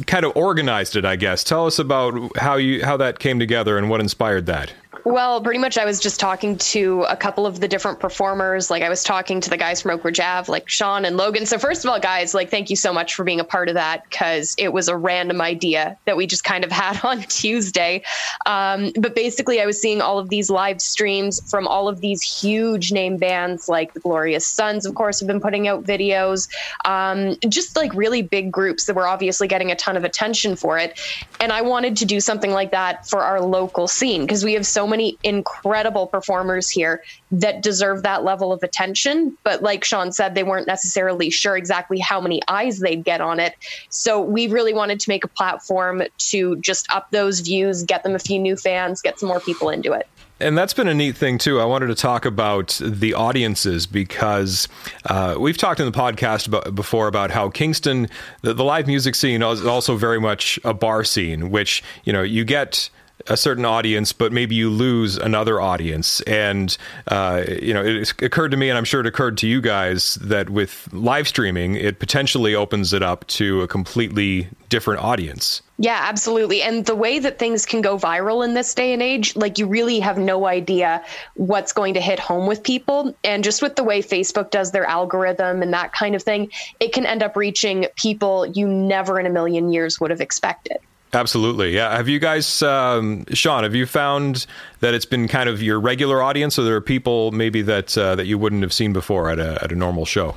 kind 0.06 0.24
of 0.24 0.36
organized 0.38 0.96
it, 0.96 1.04
I 1.04 1.18
guess. 1.18 1.44
Tell 1.44 1.66
us 1.66 1.80
about 1.80 2.38
how 2.38 2.56
you 2.56 2.86
how 2.86 2.96
that 2.98 3.20
came 3.20 3.40
together 3.40 3.78
and 3.78 3.90
what 3.90 4.00
inspired 4.00 4.46
that. 4.46 4.72
Well, 5.08 5.40
pretty 5.40 5.60
much 5.60 5.78
I 5.78 5.86
was 5.86 6.02
just 6.02 6.20
talking 6.20 6.58
to 6.58 7.04
a 7.04 7.16
couple 7.16 7.46
of 7.46 7.62
the 7.62 7.68
different 7.70 8.02
performers. 8.02 8.70
Like 8.70 8.84
I 8.84 8.90
was 8.90 9.06
talking 9.06 9.40
to 9.40 9.50
the 9.50 9.56
guys 9.56 9.82
from 9.82 9.98
Ridge 10.02 10.20
Ave, 10.20 10.52
like 10.52 10.68
Sean 10.68 11.06
and 11.06 11.16
Logan. 11.16 11.46
So 11.46 11.58
first 11.58 11.86
of 11.86 11.90
all, 11.90 11.98
guys, 11.98 12.34
like 12.34 12.50
thank 12.50 12.70
you 12.70 12.76
so 12.76 12.92
much 12.92 13.16
for 13.16 13.24
being 13.24 13.40
a 13.40 13.46
part 13.46 13.70
of 13.70 13.76
that 13.76 14.04
because 14.04 14.54
it 14.58 14.74
was 14.74 14.90
a 14.90 14.98
random 14.98 15.40
idea 15.40 15.98
that 16.04 16.18
we 16.18 16.28
just 16.28 16.44
kind 16.44 16.66
of 16.66 16.72
had 16.74 17.02
on 17.06 17.22
Tuesday. 17.22 18.04
Um, 18.46 18.92
but 19.00 19.16
basically, 19.16 19.62
I 19.62 19.66
was 19.66 19.82
seeing 19.82 20.02
all 20.02 20.20
of 20.20 20.28
these 20.28 20.50
live 20.50 20.82
streams 20.82 21.40
from 21.50 21.70
all 21.70 21.88
of 21.88 22.02
these 22.02 22.22
huge 22.22 22.92
name 22.92 23.16
bands, 23.16 23.70
like 23.70 23.94
the 23.94 24.02
Glorious 24.02 24.46
Sons, 24.46 24.86
of 24.86 24.94
course, 24.94 25.22
have 25.22 25.28
been 25.28 25.40
putting 25.40 25.70
out 25.70 25.86
videos. 25.86 26.50
Um, 26.84 27.38
just 27.48 27.78
like 27.78 27.94
really 27.94 28.24
big 28.24 28.52
groups 28.52 28.88
that 28.88 28.96
were 28.98 29.08
obviously 29.08 29.48
getting 29.48 29.72
a 29.72 29.76
ton 29.78 29.96
of 29.96 30.04
attention 30.04 30.58
for 30.58 30.78
it. 30.78 31.00
And 31.40 31.54
I 31.54 31.62
wanted 31.62 31.96
to 31.96 32.06
do 32.06 32.20
something 32.20 32.52
like 32.52 32.72
that 32.72 33.08
for 33.08 33.22
our 33.22 33.40
local 33.40 33.88
scene 33.88 34.24
because 34.24 34.44
we 34.44 34.52
have 34.52 34.68
so 34.68 34.86
many 34.86 34.97
many 34.98 35.18
incredible 35.24 36.08
performers 36.08 36.70
here 36.70 37.04
that 37.32 37.62
deserve 37.62 38.04
that 38.04 38.24
level 38.24 38.52
of 38.52 38.64
attention. 38.64 39.38
But 39.44 39.62
like 39.62 39.84
Sean 39.84 40.12
said, 40.12 40.34
they 40.34 40.44
weren't 40.44 40.68
necessarily 40.68 41.30
sure 41.30 41.56
exactly 41.56 42.00
how 42.00 42.20
many 42.20 42.42
eyes 42.48 42.80
they'd 42.80 43.04
get 43.04 43.22
on 43.22 43.40
it. 43.40 43.56
So 43.90 44.20
we 44.20 44.48
really 44.48 44.74
wanted 44.74 45.00
to 45.02 45.10
make 45.10 45.24
a 45.24 45.28
platform 45.28 46.04
to 46.18 46.56
just 46.58 46.92
up 46.92 47.12
those 47.12 47.42
views, 47.42 47.84
get 47.84 48.04
them 48.04 48.16
a 48.16 48.20
few 48.20 48.40
new 48.40 48.56
fans, 48.56 49.02
get 49.02 49.20
some 49.20 49.30
more 49.30 49.40
people 49.40 49.70
into 49.70 49.94
it. 49.94 50.08
And 50.40 50.58
that's 50.58 50.74
been 50.74 50.88
a 50.88 50.94
neat 50.94 51.18
thing 51.18 51.38
too. 51.40 51.60
I 51.60 51.66
wanted 51.66 51.88
to 51.88 51.96
talk 51.96 52.26
about 52.26 52.80
the 52.84 53.16
audiences 53.16 53.88
because 53.88 54.68
uh, 55.06 55.36
we've 55.40 55.58
talked 55.58 55.80
in 55.80 55.88
the 55.88 55.92
podcast 55.92 56.48
about, 56.48 56.76
before 56.76 57.08
about 57.08 57.32
how 57.32 57.50
Kingston, 57.50 58.08
the, 58.42 58.54
the 58.54 58.64
live 58.64 58.86
music 58.86 59.16
scene, 59.16 59.42
is 59.42 59.66
also 59.66 59.96
very 59.96 60.20
much 60.20 60.60
a 60.64 60.76
bar 60.76 61.04
scene, 61.04 61.50
which 61.50 61.84
you 62.04 62.14
know 62.14 62.22
you 62.22 62.46
get 62.46 62.90
a 63.30 63.38
certain 63.38 63.66
audience, 63.66 64.14
but 64.14 64.32
maybe 64.32 64.56
you 64.56 64.70
lose 64.70 65.18
another 65.18 65.60
audience. 65.62 66.22
And 66.22 66.78
uh, 67.08 67.44
you 67.62 67.74
know, 67.74 67.84
it 67.84 68.14
occurred 68.22 68.52
to 68.52 68.58
me, 68.58 68.70
and 68.70 68.78
I'm 68.78 68.86
sure 68.86 69.02
it 69.02 69.08
occurred 69.08 69.38
to 69.40 69.48
you 69.48 69.62
guys, 69.62 70.16
that 70.16 70.50
with 70.50 70.88
live 70.92 71.28
streaming, 71.28 71.76
it 71.76 72.00
potentially 72.00 72.56
opens 72.56 72.94
it 72.94 73.04
up 73.04 73.26
to 73.28 73.62
a 73.62 73.68
completely 73.68 74.48
different 74.70 75.02
audience. 75.02 75.62
Yeah, 75.80 76.00
absolutely. 76.02 76.62
And 76.62 76.86
the 76.86 76.96
way 76.96 77.20
that 77.20 77.38
things 77.38 77.66
can 77.66 77.82
go 77.82 77.98
viral 77.98 78.44
in 78.44 78.56
this 78.56 78.74
day 78.74 78.94
and 78.94 79.02
age, 79.02 79.36
like 79.36 79.58
you 79.58 79.68
really 79.68 80.00
have 80.00 80.18
no 80.18 80.48
idea 80.48 81.04
what's 81.36 81.72
going 81.72 81.94
to 81.94 82.02
hit 82.02 82.20
home 82.20 82.48
with 82.48 82.64
people. 82.64 83.16
And 83.24 83.44
just 83.44 83.62
with 83.62 83.76
the 83.76 83.84
way 83.84 84.02
Facebook 84.02 84.50
does 84.50 84.72
their 84.72 84.86
algorithm 84.86 85.62
and 85.62 85.72
that 85.74 85.94
kind 85.94 86.16
of 86.16 86.24
thing, 86.24 86.52
it 86.80 86.94
can 86.94 87.06
end 87.06 87.22
up 87.22 87.36
reaching 87.36 87.86
people 87.96 88.48
you 88.48 88.68
never 88.68 89.20
in 89.20 89.28
a 89.28 89.30
million 89.30 89.72
years 89.72 90.00
would 90.00 90.10
have 90.10 90.22
expected. 90.22 90.78
Absolutely, 91.14 91.74
yeah. 91.74 91.96
Have 91.96 92.10
you 92.10 92.20
guys, 92.20 92.62
um, 92.62 93.26
Sean? 93.34 93.64
Have 93.64 93.74
you 93.74 93.86
found 93.86 94.46
that 94.82 94.94
it's 94.94 95.06
been 95.06 95.28
kind 95.28 95.48
of 95.48 95.64
your 95.64 95.80
regular 95.80 96.22
audience, 96.22 96.60
or 96.60 96.64
there 96.64 96.76
are 96.76 96.82
people 96.82 97.32
maybe 97.32 97.62
that 97.62 97.98
uh, 97.98 98.16
that 98.16 98.26
you 98.26 98.38
wouldn't 98.38 98.62
have 98.62 98.74
seen 98.74 98.92
before 98.92 99.30
at 99.30 99.40
a 99.40 99.58
at 99.64 99.72
a 99.72 99.76
normal 99.76 100.06
show? 100.06 100.36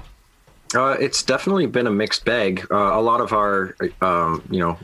Uh, 0.75 0.97
it's 1.01 1.23
definitely 1.23 1.67
been 1.67 1.89
a 1.89 1.91
mixed 1.91 2.25
bag. 2.25 2.65
Uh, 2.71 2.77
a 2.77 3.03
lot 3.03 3.21
of 3.21 3.33
our, 3.33 3.75
um, 4.01 4.43
you 4.51 4.61
know, 4.61 4.79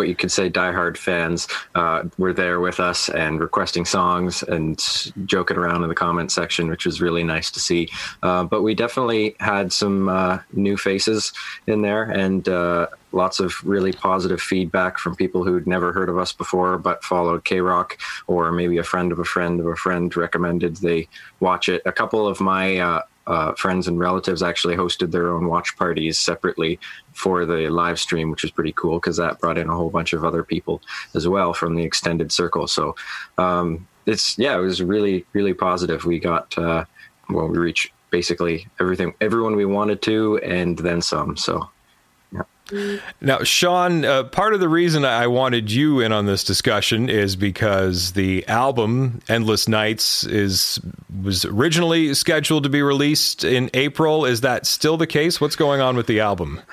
what 0.00 0.08
you 0.08 0.16
could 0.16 0.32
say 0.32 0.48
diehard 0.48 0.96
fans 0.96 1.46
uh, 1.74 2.04
were 2.16 2.32
there 2.32 2.58
with 2.58 2.80
us 2.80 3.10
and 3.10 3.38
requesting 3.38 3.84
songs 3.84 4.42
and 4.44 5.12
joking 5.26 5.58
around 5.58 5.82
in 5.82 5.90
the 5.90 5.94
comment 5.94 6.32
section, 6.32 6.70
which 6.70 6.86
was 6.86 7.02
really 7.02 7.22
nice 7.22 7.50
to 7.50 7.60
see. 7.60 7.86
Uh, 8.22 8.42
but 8.44 8.62
we 8.62 8.74
definitely 8.74 9.36
had 9.40 9.70
some 9.70 10.08
uh, 10.08 10.38
new 10.54 10.78
faces 10.78 11.34
in 11.66 11.82
there 11.82 12.04
and 12.04 12.48
uh, 12.48 12.86
lots 13.12 13.40
of 13.40 13.52
really 13.62 13.92
positive 13.92 14.40
feedback 14.40 14.96
from 14.96 15.14
people 15.14 15.44
who'd 15.44 15.66
never 15.66 15.92
heard 15.92 16.08
of 16.08 16.16
us 16.16 16.32
before 16.32 16.78
but 16.78 17.04
followed 17.04 17.44
K 17.44 17.60
Rock, 17.60 17.98
or 18.26 18.52
maybe 18.52 18.78
a 18.78 18.82
friend 18.82 19.12
of 19.12 19.18
a 19.18 19.24
friend 19.24 19.60
of 19.60 19.66
a 19.66 19.76
friend 19.76 20.16
recommended 20.16 20.76
they 20.76 21.08
watch 21.40 21.68
it. 21.68 21.82
A 21.84 21.92
couple 21.92 22.26
of 22.26 22.40
my 22.40 23.02
uh, 23.30 23.54
friends 23.54 23.86
and 23.86 24.00
relatives 24.00 24.42
actually 24.42 24.74
hosted 24.74 25.12
their 25.12 25.30
own 25.30 25.46
watch 25.46 25.76
parties 25.76 26.18
separately 26.18 26.80
for 27.12 27.46
the 27.46 27.68
live 27.68 27.98
stream, 28.00 28.28
which 28.28 28.42
was 28.42 28.50
pretty 28.50 28.72
cool 28.72 28.96
because 28.98 29.16
that 29.16 29.38
brought 29.38 29.56
in 29.56 29.70
a 29.70 29.74
whole 29.74 29.88
bunch 29.88 30.12
of 30.12 30.24
other 30.24 30.42
people 30.42 30.82
as 31.14 31.28
well 31.28 31.54
from 31.54 31.76
the 31.76 31.84
extended 31.84 32.32
circle. 32.32 32.66
So 32.66 32.96
um, 33.38 33.86
it's 34.04 34.36
yeah, 34.36 34.56
it 34.58 34.62
was 34.62 34.82
really 34.82 35.24
really 35.32 35.54
positive. 35.54 36.04
We 36.04 36.18
got 36.18 36.58
uh, 36.58 36.84
well, 37.28 37.46
we 37.46 37.58
reached 37.58 37.92
basically 38.10 38.66
everything, 38.80 39.14
everyone 39.20 39.54
we 39.54 39.64
wanted 39.64 40.02
to, 40.02 40.38
and 40.38 40.76
then 40.76 41.00
some. 41.00 41.36
So 41.36 41.70
now, 43.20 43.42
Sean, 43.42 44.04
uh, 44.04 44.24
part 44.24 44.54
of 44.54 44.60
the 44.60 44.68
reason 44.68 45.04
I 45.04 45.26
wanted 45.26 45.70
you 45.70 46.00
in 46.00 46.12
on 46.12 46.26
this 46.26 46.44
discussion 46.44 47.08
is 47.08 47.36
because 47.36 48.12
the 48.12 48.46
album 48.48 49.20
"Endless 49.28 49.68
Nights" 49.68 50.24
is 50.24 50.80
was 51.22 51.44
originally 51.44 52.14
scheduled 52.14 52.64
to 52.64 52.68
be 52.68 52.82
released 52.82 53.44
in 53.44 53.70
April. 53.74 54.24
Is 54.24 54.40
that 54.42 54.66
still 54.66 54.96
the 54.96 55.06
case? 55.06 55.40
What's 55.40 55.56
going 55.56 55.80
on 55.80 55.96
with 55.96 56.06
the 56.06 56.20
album? 56.20 56.60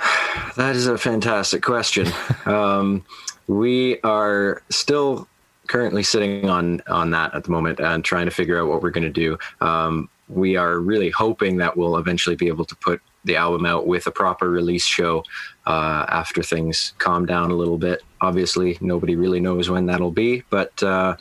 That 0.56 0.76
is 0.76 0.88
a 0.88 0.98
fantastic 0.98 1.62
question. 1.62 2.08
um, 2.46 3.06
we 3.48 4.00
are 4.02 4.64
still 4.70 5.28
currently 5.68 6.04
sitting 6.04 6.50
on 6.50 6.82
on 6.88 7.12
that 7.12 7.36
at 7.36 7.44
the 7.44 7.52
moment 7.52 7.80
and 7.80 8.04
trying 8.04 8.26
to 8.26 8.32
figure 8.32 8.60
out 8.60 8.68
what 8.68 8.82
we're 8.82 8.92
going 8.92 9.04
to 9.04 9.10
do. 9.10 9.38
Um, 9.62 10.10
we 10.30 10.56
are 10.56 10.80
really 10.80 11.10
hoping 11.10 11.58
that 11.58 11.78
we'll 11.78 11.98
eventually 11.98 12.36
be 12.36 12.48
able 12.48 12.66
to 12.66 12.76
put 12.76 13.02
the 13.28 13.36
album 13.36 13.66
out 13.66 13.86
with 13.86 14.08
a 14.08 14.12
proper 14.12 14.50
release 14.50 14.86
show 14.86 15.24
uh, 15.66 16.06
after 16.10 16.42
things 16.42 16.94
calm 16.98 17.26
down 17.26 17.52
a 17.52 17.56
little 17.56 17.78
bit. 17.78 18.02
Obviously, 18.22 18.78
nobody 18.82 19.16
really 19.16 19.40
knows 19.40 19.70
when 19.70 19.86
that'll 19.86 20.12
be, 20.12 20.44
but 20.50 20.82
uh, 20.82 21.16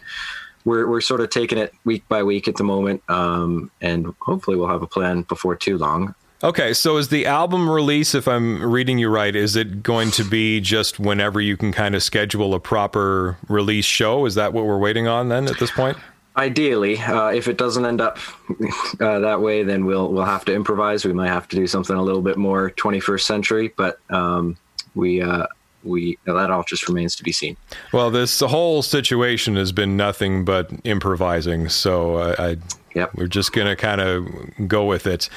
we're 0.65 0.89
we're 0.89 1.01
sort 1.01 1.21
of 1.21 1.31
taking 1.31 1.59
it 1.59 1.75
week 1.85 2.09
by 2.09 2.23
week 2.23 2.49
at 2.49 2.57
the 2.57 2.65
moment, 2.65 3.03
um, 3.09 3.71
and 3.81 4.15
hopefully 4.21 4.57
we'll 4.57 4.69
have 4.69 4.83
a 4.83 4.87
plan 4.87 5.23
before 5.23 5.55
too 5.57 5.77
long. 5.77 6.15
Okay, 6.45 6.75
so 6.75 6.99
is 6.99 7.09
the 7.09 7.25
album 7.25 7.69
release, 7.69 8.15
if 8.15 8.29
I'm 8.29 8.63
reading 8.63 8.99
you 8.99 9.09
right, 9.09 9.35
is 9.35 9.57
it 9.57 9.83
going 9.83 10.11
to 10.13 10.25
be 10.25 10.61
just 10.61 11.01
whenever 11.01 11.41
you 11.41 11.57
can 11.57 11.73
kind 11.73 11.95
of 11.95 12.03
schedule 12.03 12.53
a 12.53 12.61
proper 12.61 13.39
release 13.49 13.87
show? 13.87 14.27
Is 14.27 14.35
that 14.35 14.53
what 14.53 14.67
we're 14.67 14.79
waiting 14.79 15.09
on 15.09 15.31
then 15.31 15.49
at 15.49 15.59
this 15.59 15.71
point? 15.71 15.97
Ideally, 16.37 16.99
uh, 16.99 17.29
if 17.29 17.49
it 17.49 17.57
doesn't 17.57 17.87
end 17.87 18.01
up 18.01 18.19
uh, 19.01 19.21
that 19.21 19.41
way, 19.41 19.63
then 19.63 19.87
we'll 19.87 20.13
we'll 20.13 20.25
have 20.25 20.45
to 20.47 20.55
improvise. 20.55 21.05
We 21.05 21.13
might 21.13 21.29
have 21.29 21.49
to 21.49 21.57
do 21.57 21.67
something 21.67 21.97
a 21.97 22.03
little 22.03 22.23
bit 22.23 22.37
more 22.37 22.71
21st 22.73 23.23
century, 23.23 23.73
but 23.77 23.99
um, 24.11 24.57
we 24.95 25.23
uh, 25.23 25.47
we 25.83 26.19
that 26.27 26.51
all 26.51 26.65
just 26.65 26.89
remains 26.89 27.17
to 27.17 27.23
be 27.23 27.33
seen. 27.33 27.57
Well, 27.93 28.11
this 28.11 28.41
whole 28.41 28.83
situation 28.83 29.57
has 29.57 29.73
been 29.73 29.97
nothing 29.97 30.45
but 30.45 30.71
improvising, 30.85 31.69
so 31.69 32.17
uh, 32.17 32.35
I 32.39 32.57
Yep. 32.97 33.15
We're 33.15 33.27
just 33.27 33.53
going 33.53 33.67
to 33.67 33.77
kind 33.77 34.01
of 34.01 34.67
go 34.67 34.87
with 34.87 35.07
it. 35.07 35.29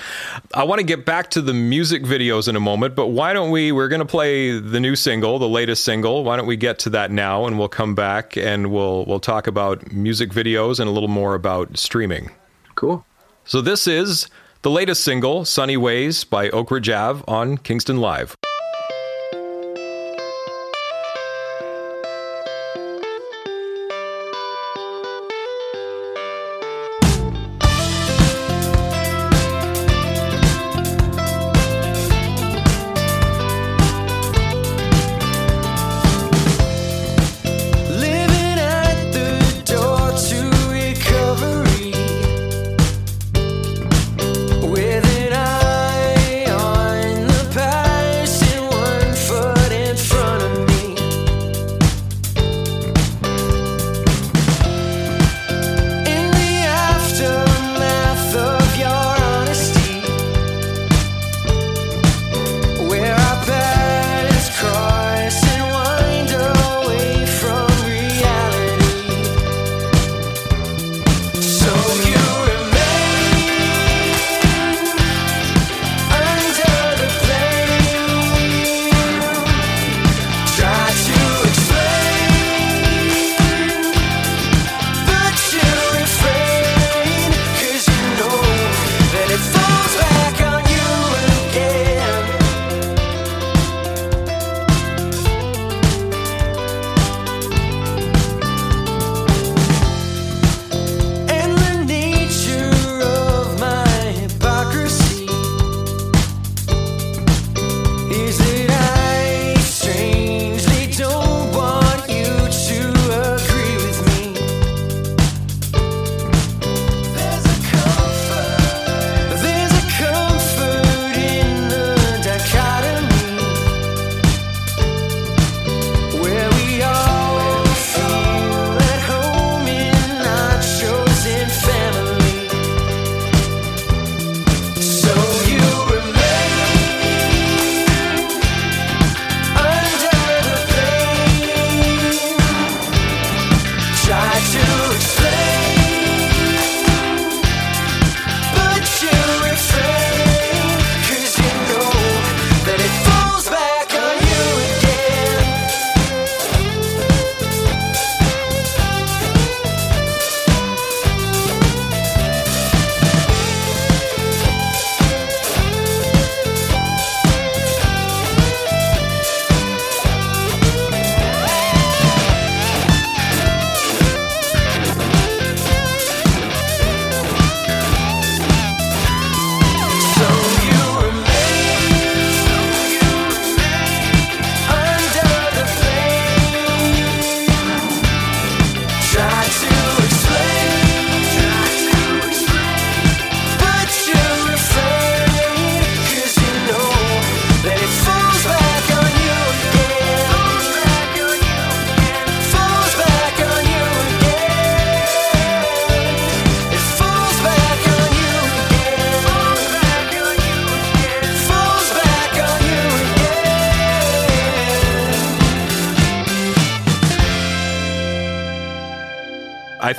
I 0.54 0.64
want 0.64 0.80
to 0.80 0.86
get 0.86 1.06
back 1.06 1.30
to 1.32 1.42
the 1.42 1.54
music 1.54 2.04
videos 2.04 2.48
in 2.48 2.56
a 2.56 2.60
moment, 2.62 2.96
but 2.96 3.08
why 3.08 3.34
don't 3.34 3.52
we? 3.52 3.74
We're 3.74 3.90
going 3.90 4.00
to 4.00 4.06
play 4.06 4.58
the 4.58 4.80
new 4.80 4.96
single, 4.96 5.40
the 5.40 5.50
latest 5.50 5.84
single. 5.84 6.24
Why 6.24 6.38
don't 6.38 6.48
we 6.48 6.56
get 6.56 6.80
to 6.80 6.90
that 6.92 7.12
now 7.12 7.48
and 7.48 7.60
we'll 7.60 7.68
come 7.68 7.96
back 7.96 8.38
and 8.38 8.72
we'll 8.72 9.04
we'll 9.04 9.20
talk 9.20 9.46
about 9.46 9.92
music 9.92 10.30
videos 10.30 10.80
and 10.80 10.88
a 10.88 10.92
little 10.92 11.10
more 11.10 11.36
about 11.36 11.78
streaming. 11.78 12.32
Cool. 12.76 13.06
So 13.44 13.60
this 13.60 13.88
is 13.88 14.30
the 14.62 14.72
latest 14.72 15.04
single, 15.04 15.44
Sunny 15.44 15.76
Ways 15.76 16.24
by 16.24 16.50
Oak 16.52 16.72
Ridge 16.72 16.90
Ave 16.90 17.26
on 17.28 17.58
Kingston 17.58 17.98
Live. 17.98 18.38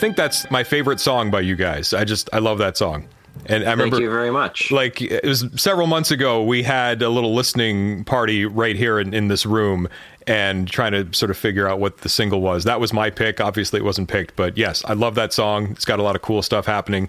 Think 0.01 0.17
that's 0.17 0.51
my 0.51 0.65
favorite 0.65 0.99
song 0.99 1.31
by 1.31 1.41
you 1.41 1.55
guys. 1.55 1.95
I 1.95 2.05
just 2.05 2.29
I 2.33 2.39
love 2.39 2.59
that 2.59 2.77
song. 2.77 3.07
And 3.47 3.65
I 3.65 3.71
remember, 3.71 3.97
Thank 3.97 4.03
you 4.03 4.11
very 4.11 4.31
much. 4.31 4.71
like 4.73 5.01
it 5.01 5.25
was 5.25 5.47
several 5.55 5.87
months 5.87 6.11
ago 6.11 6.43
we 6.43 6.65
had 6.65 7.01
a 7.01 7.09
little 7.09 7.33
listening 7.35 8.05
party 8.05 8.45
right 8.45 8.75
here 8.77 8.99
in, 8.99 9.15
in 9.15 9.29
this 9.29 9.47
room 9.47 9.89
and 10.27 10.69
trying 10.69 10.93
to 10.93 11.13
sort 11.15 11.31
of 11.31 11.37
figure 11.37 11.69
out 11.69 11.79
what 11.79 11.99
the 11.99 12.09
single 12.09 12.41
was. 12.41 12.65
That 12.65 12.81
was 12.81 12.93
my 12.93 13.09
pick. 13.09 13.41
Obviously 13.41 13.79
it 13.79 13.85
wasn't 13.85 14.09
picked 14.09 14.35
but 14.37 14.59
yes 14.59 14.85
i 14.87 14.95
love 14.95 15.15
that 15.15 15.33
song. 15.33 15.71
It's 15.71 15.85
got 15.85 15.99
a 16.01 16.03
lot 16.03 16.17
of 16.17 16.23
cool 16.23 16.43
stuff 16.43 16.67
happening. 16.67 17.09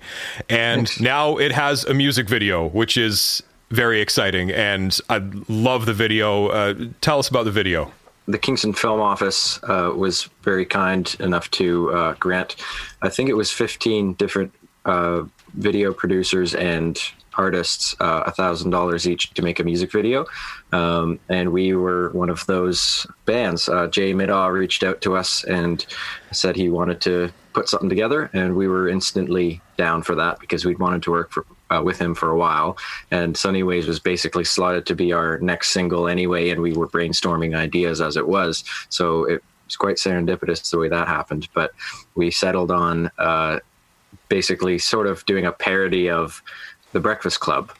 And 0.50 0.90
now 1.02 1.38
it 1.38 1.52
has 1.52 1.86
a 1.86 1.94
music 1.94 2.30
video 2.30 2.68
which 2.70 2.98
is 2.98 3.42
very 3.72 4.00
exciting. 4.00 4.52
And 4.52 4.98
i 5.10 5.22
love 5.50 5.86
the 5.86 5.94
video. 5.94 6.48
Uh, 6.48 6.74
tell 7.02 7.20
us 7.20 7.28
about 7.28 7.46
the 7.46 7.52
video 7.52 7.92
the 8.28 8.38
Kingston 8.38 8.74
Film 8.74 9.02
Office 9.02 9.60
uh, 9.64 9.92
was 9.96 10.30
very 10.44 10.66
kind 10.66 11.16
enough 11.20 11.50
to 11.52 11.92
uh, 11.92 12.14
grant, 12.20 12.56
I 13.02 13.10
think 13.10 13.30
it 13.30 13.34
was 13.34 13.52
15 13.52 14.14
different 14.14 14.54
uh, 14.86 15.24
video 15.54 15.94
producers 15.94 16.56
and 16.56 17.00
artists 17.36 17.96
uh, 18.00 18.24
a 18.26 18.32
thousand 18.32 18.72
dollars 18.72 19.08
each 19.08 19.34
to 19.34 19.42
make 19.42 19.60
a 19.60 19.64
music 19.64 19.92
video, 19.92 20.26
um, 20.72 21.20
and 21.30 21.52
we 21.52 21.74
were 21.74 22.10
one 22.10 22.30
of 22.30 22.46
those 22.46 23.08
bands. 23.26 23.70
Uh, 23.70 23.88
Jay 23.88 24.14
Middaugh 24.14 24.52
reached 24.52 24.84
out 24.84 25.02
to 25.02 25.16
us 25.16 25.44
and 25.46 25.86
said 26.32 26.56
he 26.56 26.70
wanted 26.70 27.02
to 27.02 27.32
put 27.54 27.70
something 27.70 27.90
together, 27.90 28.30
and 28.34 28.56
we 28.56 28.68
were 28.68 28.88
instantly 28.88 29.62
down 29.78 30.04
for 30.04 30.16
that 30.16 30.40
because 30.40 30.66
we'd 30.66 30.80
wanted 30.80 31.04
to 31.04 31.12
work 31.12 31.32
for, 31.32 31.46
uh, 31.72 31.82
with 31.82 32.00
him 32.00 32.14
for 32.14 32.30
a 32.30 32.38
while. 32.38 32.78
And 33.10 33.36
Sunny 33.38 33.64
Ways 33.64 33.88
was 33.88 34.00
basically 34.00 34.44
slotted 34.44 34.86
to 34.88 34.96
be 34.96 35.14
our 35.14 35.38
next 35.40 35.72
single 35.72 36.08
anyway, 36.08 36.50
and 36.50 36.62
we 36.62 36.74
were 36.74 36.88
brainstorming 36.88 37.56
ideas 37.56 38.02
as 38.02 38.18
it 38.18 38.28
was. 38.28 38.64
So 38.90 39.26
it 39.26 39.44
was 39.66 39.76
quite 39.76 39.96
serendipitous 39.98 40.70
the 40.70 40.78
way 40.78 40.90
that 40.90 41.08
happened. 41.08 41.48
But 41.54 41.72
we 42.16 42.32
settled 42.32 42.72
on 42.72 43.10
uh, 43.18 43.60
basically 44.30 44.78
sort 44.78 45.08
of 45.08 45.26
doing 45.26 45.46
a 45.46 45.52
parody 45.52 46.10
of 46.10 46.42
the 46.92 47.00
Breakfast 47.00 47.40
Club. 47.40 47.72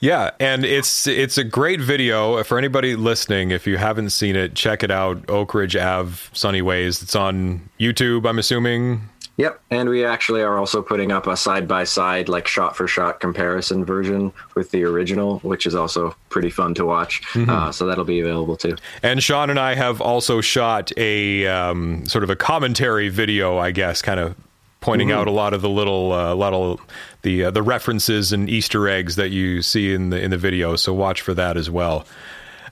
Yeah, 0.00 0.30
and 0.38 0.64
it's 0.64 1.08
it's 1.08 1.38
a 1.38 1.44
great 1.44 1.80
video 1.80 2.42
for 2.44 2.56
anybody 2.56 2.94
listening. 2.94 3.50
If 3.50 3.66
you 3.66 3.78
haven't 3.78 4.10
seen 4.10 4.36
it, 4.36 4.54
check 4.54 4.84
it 4.84 4.92
out. 4.92 5.28
Oak 5.28 5.54
Ridge 5.54 5.74
Ave, 5.74 6.14
Sunny 6.32 6.62
Ways. 6.62 7.02
It's 7.02 7.16
on 7.16 7.68
YouTube. 7.80 8.28
I'm 8.28 8.38
assuming. 8.38 9.08
Yep, 9.38 9.60
and 9.70 9.88
we 9.88 10.04
actually 10.04 10.42
are 10.42 10.58
also 10.58 10.82
putting 10.82 11.12
up 11.12 11.28
a 11.28 11.36
side 11.36 11.68
by 11.68 11.84
side, 11.84 12.28
like 12.28 12.48
shot 12.48 12.76
for 12.76 12.88
shot 12.88 13.20
comparison 13.20 13.84
version 13.84 14.32
with 14.56 14.72
the 14.72 14.82
original, 14.82 15.38
which 15.38 15.64
is 15.64 15.76
also 15.76 16.16
pretty 16.28 16.50
fun 16.50 16.74
to 16.74 16.84
watch. 16.84 17.22
Uh, 17.48 17.70
so 17.70 17.86
that'll 17.86 18.04
be 18.04 18.18
available 18.18 18.56
too. 18.56 18.76
And 19.00 19.22
Sean 19.22 19.48
and 19.48 19.60
I 19.60 19.76
have 19.76 20.00
also 20.00 20.40
shot 20.40 20.90
a 20.96 21.46
um, 21.46 22.04
sort 22.06 22.24
of 22.24 22.30
a 22.30 22.36
commentary 22.36 23.08
video, 23.10 23.58
I 23.58 23.70
guess, 23.70 24.02
kind 24.02 24.18
of 24.18 24.34
pointing 24.80 25.12
out 25.12 25.28
a 25.28 25.30
lot 25.30 25.54
of 25.54 25.62
the 25.62 25.68
little, 25.68 26.12
uh, 26.12 26.34
lot 26.34 26.52
of 26.52 26.80
the 27.22 27.44
uh, 27.44 27.50
the 27.52 27.62
references 27.62 28.32
and 28.32 28.50
Easter 28.50 28.88
eggs 28.88 29.14
that 29.16 29.30
you 29.30 29.62
see 29.62 29.94
in 29.94 30.10
the 30.10 30.20
in 30.20 30.32
the 30.32 30.38
video. 30.38 30.74
So 30.74 30.92
watch 30.92 31.20
for 31.20 31.34
that 31.34 31.56
as 31.56 31.70
well. 31.70 32.04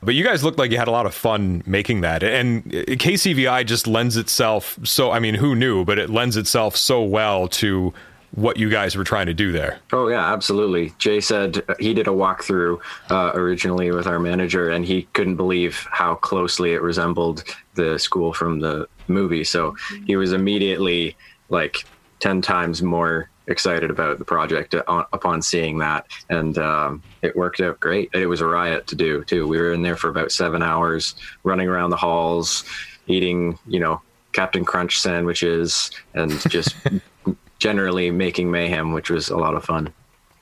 But 0.02 0.14
you 0.14 0.24
guys 0.24 0.44
looked 0.44 0.58
like 0.58 0.70
you 0.70 0.78
had 0.78 0.88
a 0.88 0.92
lot 0.92 1.06
of 1.06 1.14
fun 1.14 1.62
making 1.66 2.02
that, 2.02 2.22
and 2.22 2.64
KCVI 2.64 3.66
just 3.66 3.86
lends 3.86 4.16
itself 4.16 4.78
so. 4.84 5.10
I 5.10 5.18
mean, 5.18 5.34
who 5.34 5.54
knew? 5.54 5.84
But 5.84 5.98
it 5.98 6.10
lends 6.10 6.36
itself 6.36 6.76
so 6.76 7.02
well 7.02 7.48
to 7.48 7.92
what 8.32 8.58
you 8.58 8.68
guys 8.68 8.96
were 8.96 9.04
trying 9.04 9.26
to 9.26 9.34
do 9.34 9.50
there. 9.50 9.78
Oh 9.92 10.08
yeah, 10.08 10.32
absolutely. 10.32 10.92
Jay 10.98 11.20
said 11.20 11.62
he 11.78 11.94
did 11.94 12.06
a 12.06 12.10
walkthrough 12.10 12.80
uh, 13.10 13.32
originally 13.34 13.90
with 13.90 14.06
our 14.06 14.18
manager, 14.18 14.70
and 14.70 14.84
he 14.84 15.02
couldn't 15.14 15.36
believe 15.36 15.86
how 15.90 16.14
closely 16.16 16.72
it 16.72 16.82
resembled 16.82 17.44
the 17.74 17.98
school 17.98 18.32
from 18.32 18.60
the 18.60 18.88
movie. 19.08 19.44
So 19.44 19.76
he 20.06 20.16
was 20.16 20.32
immediately 20.32 21.16
like 21.48 21.84
ten 22.20 22.42
times 22.42 22.82
more 22.82 23.30
excited 23.48 23.90
about 23.90 24.18
the 24.18 24.24
project 24.24 24.74
uh, 24.74 25.04
upon 25.12 25.42
seeing 25.42 25.78
that, 25.78 26.06
and 26.28 26.58
um, 26.58 27.02
it 27.22 27.36
worked 27.36 27.60
out 27.60 27.80
great. 27.80 28.10
It 28.12 28.26
was 28.26 28.40
a 28.40 28.46
riot 28.46 28.86
to 28.88 28.94
do 28.94 29.24
too. 29.24 29.46
We 29.46 29.58
were 29.58 29.72
in 29.72 29.82
there 29.82 29.96
for 29.96 30.08
about 30.08 30.32
seven 30.32 30.62
hours, 30.62 31.14
running 31.44 31.68
around 31.68 31.90
the 31.90 31.96
halls, 31.96 32.64
eating, 33.06 33.58
you 33.66 33.80
know, 33.80 34.00
Captain 34.32 34.64
Crunch 34.64 34.98
sandwiches, 35.00 35.90
and 36.14 36.32
just 36.50 36.76
generally 37.58 38.10
making 38.10 38.50
mayhem, 38.50 38.92
which 38.92 39.10
was 39.10 39.28
a 39.28 39.36
lot 39.36 39.54
of 39.54 39.64
fun. 39.64 39.92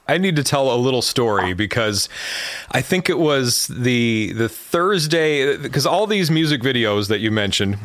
I 0.07 0.19
need 0.19 0.37
to 0.37 0.45
tell 0.45 0.73
a 0.73 0.77
little 0.77 1.01
story 1.01 1.55
because 1.55 2.09
I 2.71 2.83
think 2.83 3.09
it 3.09 3.19
was 3.19 3.69
the 3.69 4.33
the 4.35 4.49
Thursday 4.49 5.57
because 5.57 5.87
all 5.87 6.07
these 6.07 6.31
music 6.31 6.61
videos 6.61 7.09
that 7.09 7.21
you 7.21 7.31
mentioned 7.31 7.79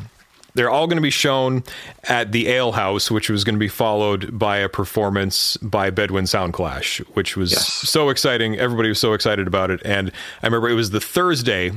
they're 0.54 0.70
all 0.70 0.88
going 0.88 0.98
to 0.98 1.02
be 1.02 1.10
shown 1.10 1.64
at 2.06 2.32
the 2.32 2.48
Ale 2.48 2.72
House, 2.74 3.10
which 3.12 3.30
was 3.30 3.44
going 3.44 3.56
to 3.56 3.60
be 3.60 3.68
followed 3.68 4.38
by 4.38 4.58
a 4.58 4.70
performance 4.70 5.58
by 5.58 5.90
Bedouin 5.90 6.26
Soundclash, 6.26 7.00
which 7.16 7.38
was 7.38 7.52
Yes. 7.52 7.68
so 7.68 8.10
exciting. 8.10 8.58
Everybody 8.58 8.90
was 8.90 9.00
so 9.00 9.14
excited 9.14 9.48
about 9.48 9.72
it. 9.72 9.82
And 9.86 10.12
I 10.42 10.48
remember 10.48 10.70
it 10.70 10.74
was 10.74 10.90
the 10.92 11.00
Thursday 11.02 11.72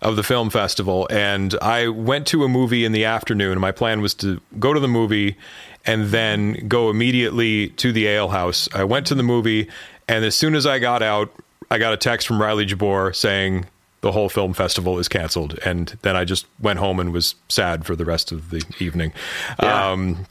of 0.00 0.16
the 0.16 0.22
film 0.22 0.50
festival, 0.50 1.06
and 1.10 1.54
I 1.62 1.88
went 1.88 2.26
to 2.28 2.44
a 2.44 2.48
movie 2.48 2.84
in 2.84 2.92
the 2.92 3.04
afternoon. 3.04 3.58
My 3.58 3.72
plan 3.72 4.00
was 4.02 4.12
to 4.14 4.40
go 4.58 4.72
to 4.74 4.80
the 4.80 4.88
movie 4.88 5.36
and 5.86 6.06
then 6.06 6.68
go 6.68 6.90
immediately 6.90 7.68
to 7.68 7.90
the 7.92 8.06
Ale 8.06 8.28
House. 8.28 8.68
I 8.74 8.84
went 8.84 9.06
to 9.06 9.14
the 9.14 9.22
movie, 9.22 9.68
and 10.08 10.24
as 10.24 10.34
soon 10.34 10.54
as 10.54 10.66
I 10.66 10.78
got 10.78 11.02
out, 11.02 11.32
I 11.70 11.78
got 11.78 11.94
a 11.94 11.96
text 11.96 12.26
from 12.26 12.40
Riley 12.40 12.66
Jabor 12.66 13.14
saying, 13.14 13.64
the 14.04 14.12
whole 14.12 14.28
film 14.28 14.52
festival 14.52 14.98
is 14.98 15.08
canceled. 15.08 15.58
And 15.64 15.98
then 16.02 16.14
I 16.14 16.26
just 16.26 16.44
went 16.60 16.78
home 16.78 17.00
and 17.00 17.10
was 17.10 17.36
sad 17.48 17.86
for 17.86 17.96
the 17.96 18.04
rest 18.04 18.32
of 18.32 18.50
the 18.50 18.62
evening. 18.78 19.14
Yeah. 19.62 19.92
Um, 19.92 20.26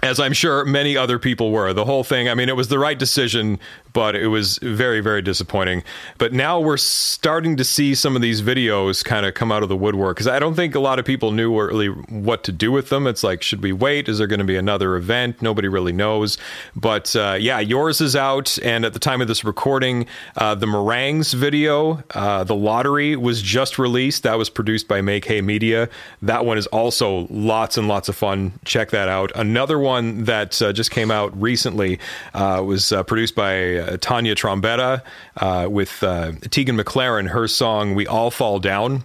as 0.00 0.20
I'm 0.20 0.32
sure 0.32 0.64
many 0.64 0.96
other 0.96 1.18
people 1.18 1.50
were. 1.50 1.72
The 1.72 1.84
whole 1.84 2.04
thing, 2.04 2.28
I 2.28 2.34
mean, 2.34 2.48
it 2.48 2.54
was 2.54 2.68
the 2.68 2.78
right 2.78 2.96
decision, 2.96 3.58
but 3.96 4.14
it 4.14 4.26
was 4.26 4.58
very, 4.58 5.00
very 5.00 5.22
disappointing. 5.22 5.82
But 6.18 6.34
now 6.34 6.60
we're 6.60 6.76
starting 6.76 7.56
to 7.56 7.64
see 7.64 7.94
some 7.94 8.14
of 8.14 8.20
these 8.20 8.42
videos 8.42 9.02
kind 9.02 9.24
of 9.24 9.32
come 9.32 9.50
out 9.50 9.62
of 9.62 9.70
the 9.70 9.76
woodwork 9.76 10.16
because 10.16 10.26
I 10.26 10.38
don't 10.38 10.54
think 10.54 10.74
a 10.74 10.80
lot 10.80 10.98
of 10.98 11.06
people 11.06 11.32
knew 11.32 11.58
really 11.58 11.86
what 11.86 12.44
to 12.44 12.52
do 12.52 12.70
with 12.70 12.90
them. 12.90 13.06
It's 13.06 13.24
like, 13.24 13.40
should 13.40 13.62
we 13.62 13.72
wait? 13.72 14.10
Is 14.10 14.18
there 14.18 14.26
going 14.26 14.40
to 14.40 14.44
be 14.44 14.56
another 14.56 14.96
event? 14.96 15.40
Nobody 15.40 15.66
really 15.68 15.94
knows. 15.94 16.36
But 16.74 17.16
uh, 17.16 17.38
yeah, 17.40 17.58
yours 17.58 18.02
is 18.02 18.14
out. 18.14 18.58
And 18.62 18.84
at 18.84 18.92
the 18.92 18.98
time 18.98 19.22
of 19.22 19.28
this 19.28 19.44
recording, 19.44 20.04
uh, 20.36 20.54
the 20.56 20.66
Meringues 20.66 21.32
video, 21.32 22.04
uh, 22.14 22.44
The 22.44 22.54
Lottery, 22.54 23.16
was 23.16 23.40
just 23.40 23.78
released. 23.78 24.24
That 24.24 24.36
was 24.36 24.50
produced 24.50 24.88
by 24.88 25.00
Make 25.00 25.24
Hay 25.24 25.40
Media. 25.40 25.88
That 26.20 26.44
one 26.44 26.58
is 26.58 26.66
also 26.66 27.26
lots 27.30 27.78
and 27.78 27.88
lots 27.88 28.10
of 28.10 28.14
fun. 28.14 28.60
Check 28.66 28.90
that 28.90 29.08
out. 29.08 29.32
Another 29.34 29.78
one 29.78 30.24
that 30.24 30.60
uh, 30.60 30.74
just 30.74 30.90
came 30.90 31.10
out 31.10 31.34
recently 31.40 31.98
uh, 32.34 32.62
was 32.62 32.92
uh, 32.92 33.02
produced 33.02 33.34
by 33.34 33.85
uh, 33.86 33.96
Tanya 34.00 34.34
Trombetta 34.34 35.02
uh, 35.36 35.68
with 35.70 36.02
uh, 36.02 36.32
Tegan 36.50 36.76
McLaren. 36.76 37.28
Her 37.28 37.48
song 37.48 37.94
"We 37.94 38.06
All 38.06 38.30
Fall 38.30 38.58
Down." 38.58 39.04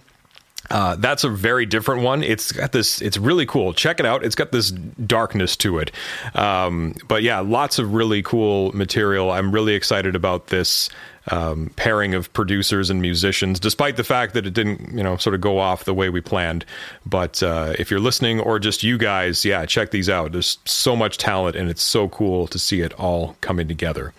Uh, 0.70 0.96
that's 0.96 1.24
a 1.24 1.28
very 1.28 1.66
different 1.66 2.02
one. 2.02 2.22
It's 2.22 2.52
got 2.52 2.72
this. 2.72 3.02
It's 3.02 3.18
really 3.18 3.46
cool. 3.46 3.74
Check 3.74 4.00
it 4.00 4.06
out. 4.06 4.24
It's 4.24 4.34
got 4.34 4.52
this 4.52 4.70
darkness 4.70 5.56
to 5.58 5.78
it. 5.78 5.90
Um, 6.34 6.94
but 7.08 7.22
yeah, 7.22 7.40
lots 7.40 7.78
of 7.78 7.94
really 7.94 8.22
cool 8.22 8.72
material. 8.72 9.30
I'm 9.30 9.52
really 9.52 9.74
excited 9.74 10.14
about 10.16 10.46
this 10.46 10.88
um, 11.30 11.70
pairing 11.76 12.14
of 12.14 12.32
producers 12.32 12.90
and 12.90 13.00
musicians, 13.00 13.60
despite 13.60 13.96
the 13.96 14.04
fact 14.04 14.34
that 14.34 14.46
it 14.46 14.54
didn't, 14.54 14.92
you 14.96 15.02
know, 15.02 15.16
sort 15.16 15.34
of 15.34 15.40
go 15.40 15.58
off 15.58 15.84
the 15.84 15.94
way 15.94 16.08
we 16.08 16.20
planned. 16.20 16.64
But 17.04 17.42
uh, 17.42 17.74
if 17.78 17.90
you're 17.90 18.00
listening, 18.00 18.40
or 18.40 18.58
just 18.58 18.82
you 18.82 18.98
guys, 18.98 19.44
yeah, 19.44 19.66
check 19.66 19.90
these 19.90 20.08
out. 20.08 20.32
There's 20.32 20.58
so 20.64 20.96
much 20.96 21.18
talent, 21.18 21.56
and 21.56 21.68
it's 21.68 21.82
so 21.82 22.08
cool 22.08 22.46
to 22.48 22.58
see 22.58 22.80
it 22.80 22.92
all 22.94 23.36
coming 23.40 23.68
together. 23.68 24.12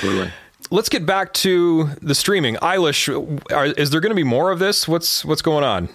Totally. 0.00 0.30
Let's 0.70 0.88
get 0.88 1.04
back 1.04 1.32
to 1.34 1.90
the 2.00 2.14
streaming. 2.14 2.56
Eilish, 2.56 3.08
are, 3.52 3.66
is 3.66 3.90
there 3.90 4.00
going 4.00 4.10
to 4.10 4.16
be 4.16 4.22
more 4.22 4.50
of 4.50 4.58
this? 4.58 4.86
What's 4.86 5.24
what's 5.24 5.42
going 5.42 5.64
on? 5.64 5.88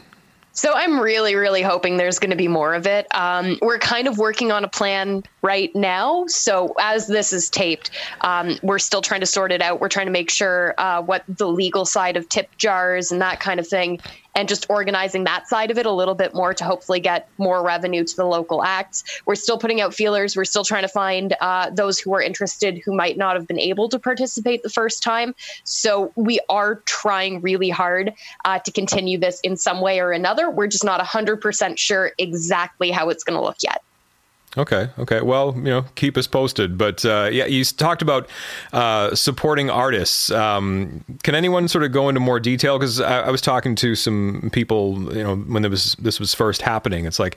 So 0.56 0.74
I'm 0.74 1.02
really, 1.02 1.36
really 1.36 1.62
hoping 1.62 1.98
there's 1.98 2.18
going 2.18 2.32
to 2.32 2.38
be 2.38 2.48
more 2.48 2.74
of 2.74 2.88
it. 2.88 3.08
Um, 3.14 3.60
we're 3.62 3.78
kind 3.78 4.08
of 4.08 4.18
working 4.18 4.54
on 4.54 4.64
a 4.64 4.70
plan 4.70 5.24
right 5.42 5.76
now. 5.76 6.26
So 6.28 6.74
as 6.80 7.08
this 7.08 7.34
is 7.34 7.50
taped, 7.50 7.92
um, 8.22 8.58
we're 8.64 8.80
still 8.80 9.02
trying 9.02 9.20
to 9.20 9.26
sort 9.26 9.52
it 9.52 9.62
out. 9.62 9.82
We're 9.82 9.90
trying 9.90 10.06
to 10.06 10.14
make 10.14 10.30
sure 10.30 10.74
uh, 10.78 11.02
what 11.02 11.26
the 11.28 11.50
legal 11.50 11.86
side 11.86 12.16
of 12.16 12.30
tip 12.30 12.56
jars 12.56 13.12
and 13.12 13.22
that 13.22 13.42
kind 13.42 13.60
of 13.60 13.68
thing, 13.68 14.00
and 14.36 14.48
just 14.48 14.70
organizing 14.70 15.24
that 15.24 15.48
side 15.48 15.72
of 15.72 15.78
it 15.78 15.86
a 15.86 15.92
little 15.92 16.14
bit 16.16 16.34
more 16.34 16.54
to 16.54 16.64
hopefully 16.64 17.00
get 17.00 17.30
more 17.38 17.64
revenue 17.64 18.04
to 18.04 18.16
the 18.16 18.26
local 18.26 18.64
acts. 18.64 19.04
We're 19.26 19.36
still 19.36 19.58
putting 19.58 19.82
out 19.82 19.94
feelers. 19.94 20.36
We're 20.36 20.46
still 20.46 20.66
trying 20.66 20.84
to 20.84 20.90
find 20.90 21.36
uh, 21.42 21.70
those 21.70 22.00
who 22.00 22.14
are 22.14 22.22
interested 22.22 22.82
who 22.84 22.96
might 22.96 23.18
not 23.18 23.36
have 23.36 23.48
been 23.48 23.60
able 23.60 23.90
to 23.90 24.00
participate 24.00 24.62
the 24.64 24.70
first 24.70 25.02
time. 25.02 25.34
So 25.64 26.12
we 26.16 26.40
are 26.50 26.76
trying 26.86 27.42
really 27.42 27.70
hard 27.70 28.14
uh, 28.44 28.60
to 28.60 28.72
continue 28.72 29.18
this 29.18 29.40
in 29.42 29.58
some 29.58 29.82
way 29.82 30.00
or 30.00 30.12
another. 30.12 30.50
We're 30.50 30.68
just 30.68 30.84
not 30.84 31.00
100% 31.00 31.78
sure 31.78 32.12
exactly 32.18 32.92
how 32.92 33.10
it's 33.10 33.24
going 33.24 33.38
to 33.38 33.44
look 33.44 33.58
yet. 33.64 33.82
Okay. 34.58 34.90
Okay. 34.98 35.22
Well, 35.22 35.54
you 35.56 35.64
know, 35.64 35.86
keep 35.96 36.18
us 36.18 36.28
posted. 36.28 36.78
But 36.78 37.04
uh, 37.04 37.30
yeah, 37.32 37.46
you 37.46 37.64
talked 37.66 38.02
about 38.02 38.30
uh, 38.72 39.14
supporting 39.14 39.70
artists. 39.70 40.32
Um, 40.32 41.04
can 41.24 41.36
anyone 41.36 41.68
sort 41.68 41.84
of 41.84 41.92
go 41.92 42.08
into 42.08 42.22
more 42.22 42.40
detail? 42.40 42.80
Because 42.80 43.02
I, 43.02 43.24
I 43.24 43.32
was 43.32 43.42
talking 43.42 43.76
to 43.76 43.96
some 43.96 44.50
people, 44.54 45.14
you 45.16 45.24
know, 45.24 45.36
when 45.36 45.70
was 45.70 45.96
this 45.96 46.20
was 46.20 46.34
first 46.34 46.62
happening. 46.62 47.06
It's 47.06 47.20
like 47.20 47.36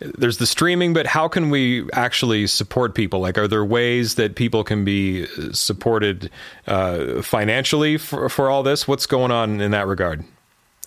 there's 0.00 0.38
the 0.38 0.46
streaming, 0.46 0.92
but 0.92 1.06
how 1.06 1.26
can 1.26 1.50
we 1.50 1.90
actually 1.92 2.46
support 2.46 2.94
people? 2.94 3.20
Like, 3.20 3.36
are 3.36 3.48
there 3.48 3.64
ways 3.64 4.14
that 4.14 4.36
people 4.36 4.62
can 4.62 4.84
be 4.84 5.26
supported 5.52 6.30
uh, 6.66 7.22
financially 7.22 7.96
for 7.96 8.28
for 8.28 8.48
all 8.48 8.62
this? 8.62 8.86
What's 8.86 9.06
going 9.06 9.32
on 9.32 9.60
in 9.60 9.72
that 9.72 9.86
regard? 9.86 10.24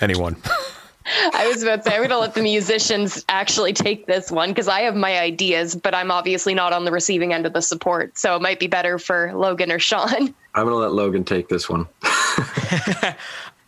Anyone? 0.01 0.37
I 1.33 1.47
was 1.47 1.63
about 1.63 1.83
to 1.83 1.89
say, 1.89 1.95
I'm 1.95 2.01
going 2.01 2.09
to 2.09 2.19
let 2.19 2.33
the 2.33 2.41
musicians 2.41 3.25
actually 3.29 3.73
take 3.73 4.05
this 4.05 4.31
one 4.31 4.49
because 4.49 4.67
I 4.67 4.81
have 4.81 4.95
my 4.95 5.19
ideas, 5.19 5.75
but 5.75 5.93
I'm 5.93 6.11
obviously 6.11 6.53
not 6.53 6.73
on 6.73 6.85
the 6.85 6.91
receiving 6.91 7.33
end 7.33 7.45
of 7.45 7.53
the 7.53 7.61
support. 7.61 8.17
So 8.17 8.35
it 8.35 8.41
might 8.41 8.59
be 8.59 8.67
better 8.67 8.97
for 8.97 9.33
Logan 9.33 9.71
or 9.71 9.79
Sean. 9.79 10.33
I'm 10.55 10.65
gonna 10.65 10.75
let 10.75 10.93
Logan 10.93 11.23
take 11.23 11.49
this 11.49 11.67
one. 11.67 11.87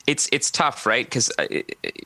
it's 0.07 0.29
it's 0.31 0.51
tough, 0.51 0.85
right? 0.85 1.05
Because 1.05 1.31
uh, 1.39 1.47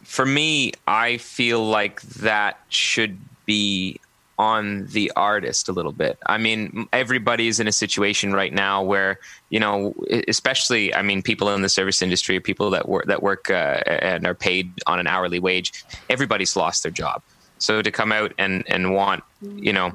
for 0.03 0.25
me, 0.25 0.71
I 0.87 1.17
feel 1.17 1.65
like 1.65 2.01
that 2.01 2.59
should 2.69 3.17
be 3.45 3.99
on 4.39 4.86
the 4.88 5.12
artist 5.17 5.67
a 5.67 5.73
little 5.73 5.91
bit. 5.91 6.17
I 6.25 6.38
mean, 6.38 6.88
everybody's 6.93 7.60
in 7.60 7.67
a 7.67 7.71
situation 7.73 8.34
right 8.34 8.54
now 8.54 8.82
where 8.82 9.19
you 9.49 9.60
know, 9.60 9.93
especially 10.28 10.95
I 10.95 11.02
mean, 11.02 11.21
people 11.21 11.54
in 11.54 11.62
the 11.62 11.69
service 11.69 12.02
industry, 12.02 12.39
people 12.39 12.71
that 12.71 12.88
work 12.88 13.06
that 13.06 13.21
work 13.21 13.52
uh, 13.52 13.84
and 13.86 14.25
are 14.25 14.34
paid 14.34 14.71
on 14.88 14.99
an 14.99 15.08
hourly 15.08 15.39
wage. 15.39 15.84
Everybody's 16.10 16.56
lost 16.56 16.84
their 16.84 16.91
job. 16.91 17.21
So 17.60 17.82
to 17.82 17.91
come 17.91 18.12
out 18.12 18.34
and 18.38 18.63
and 18.67 18.95
want, 18.95 19.23
you 19.41 19.73
know, 19.73 19.91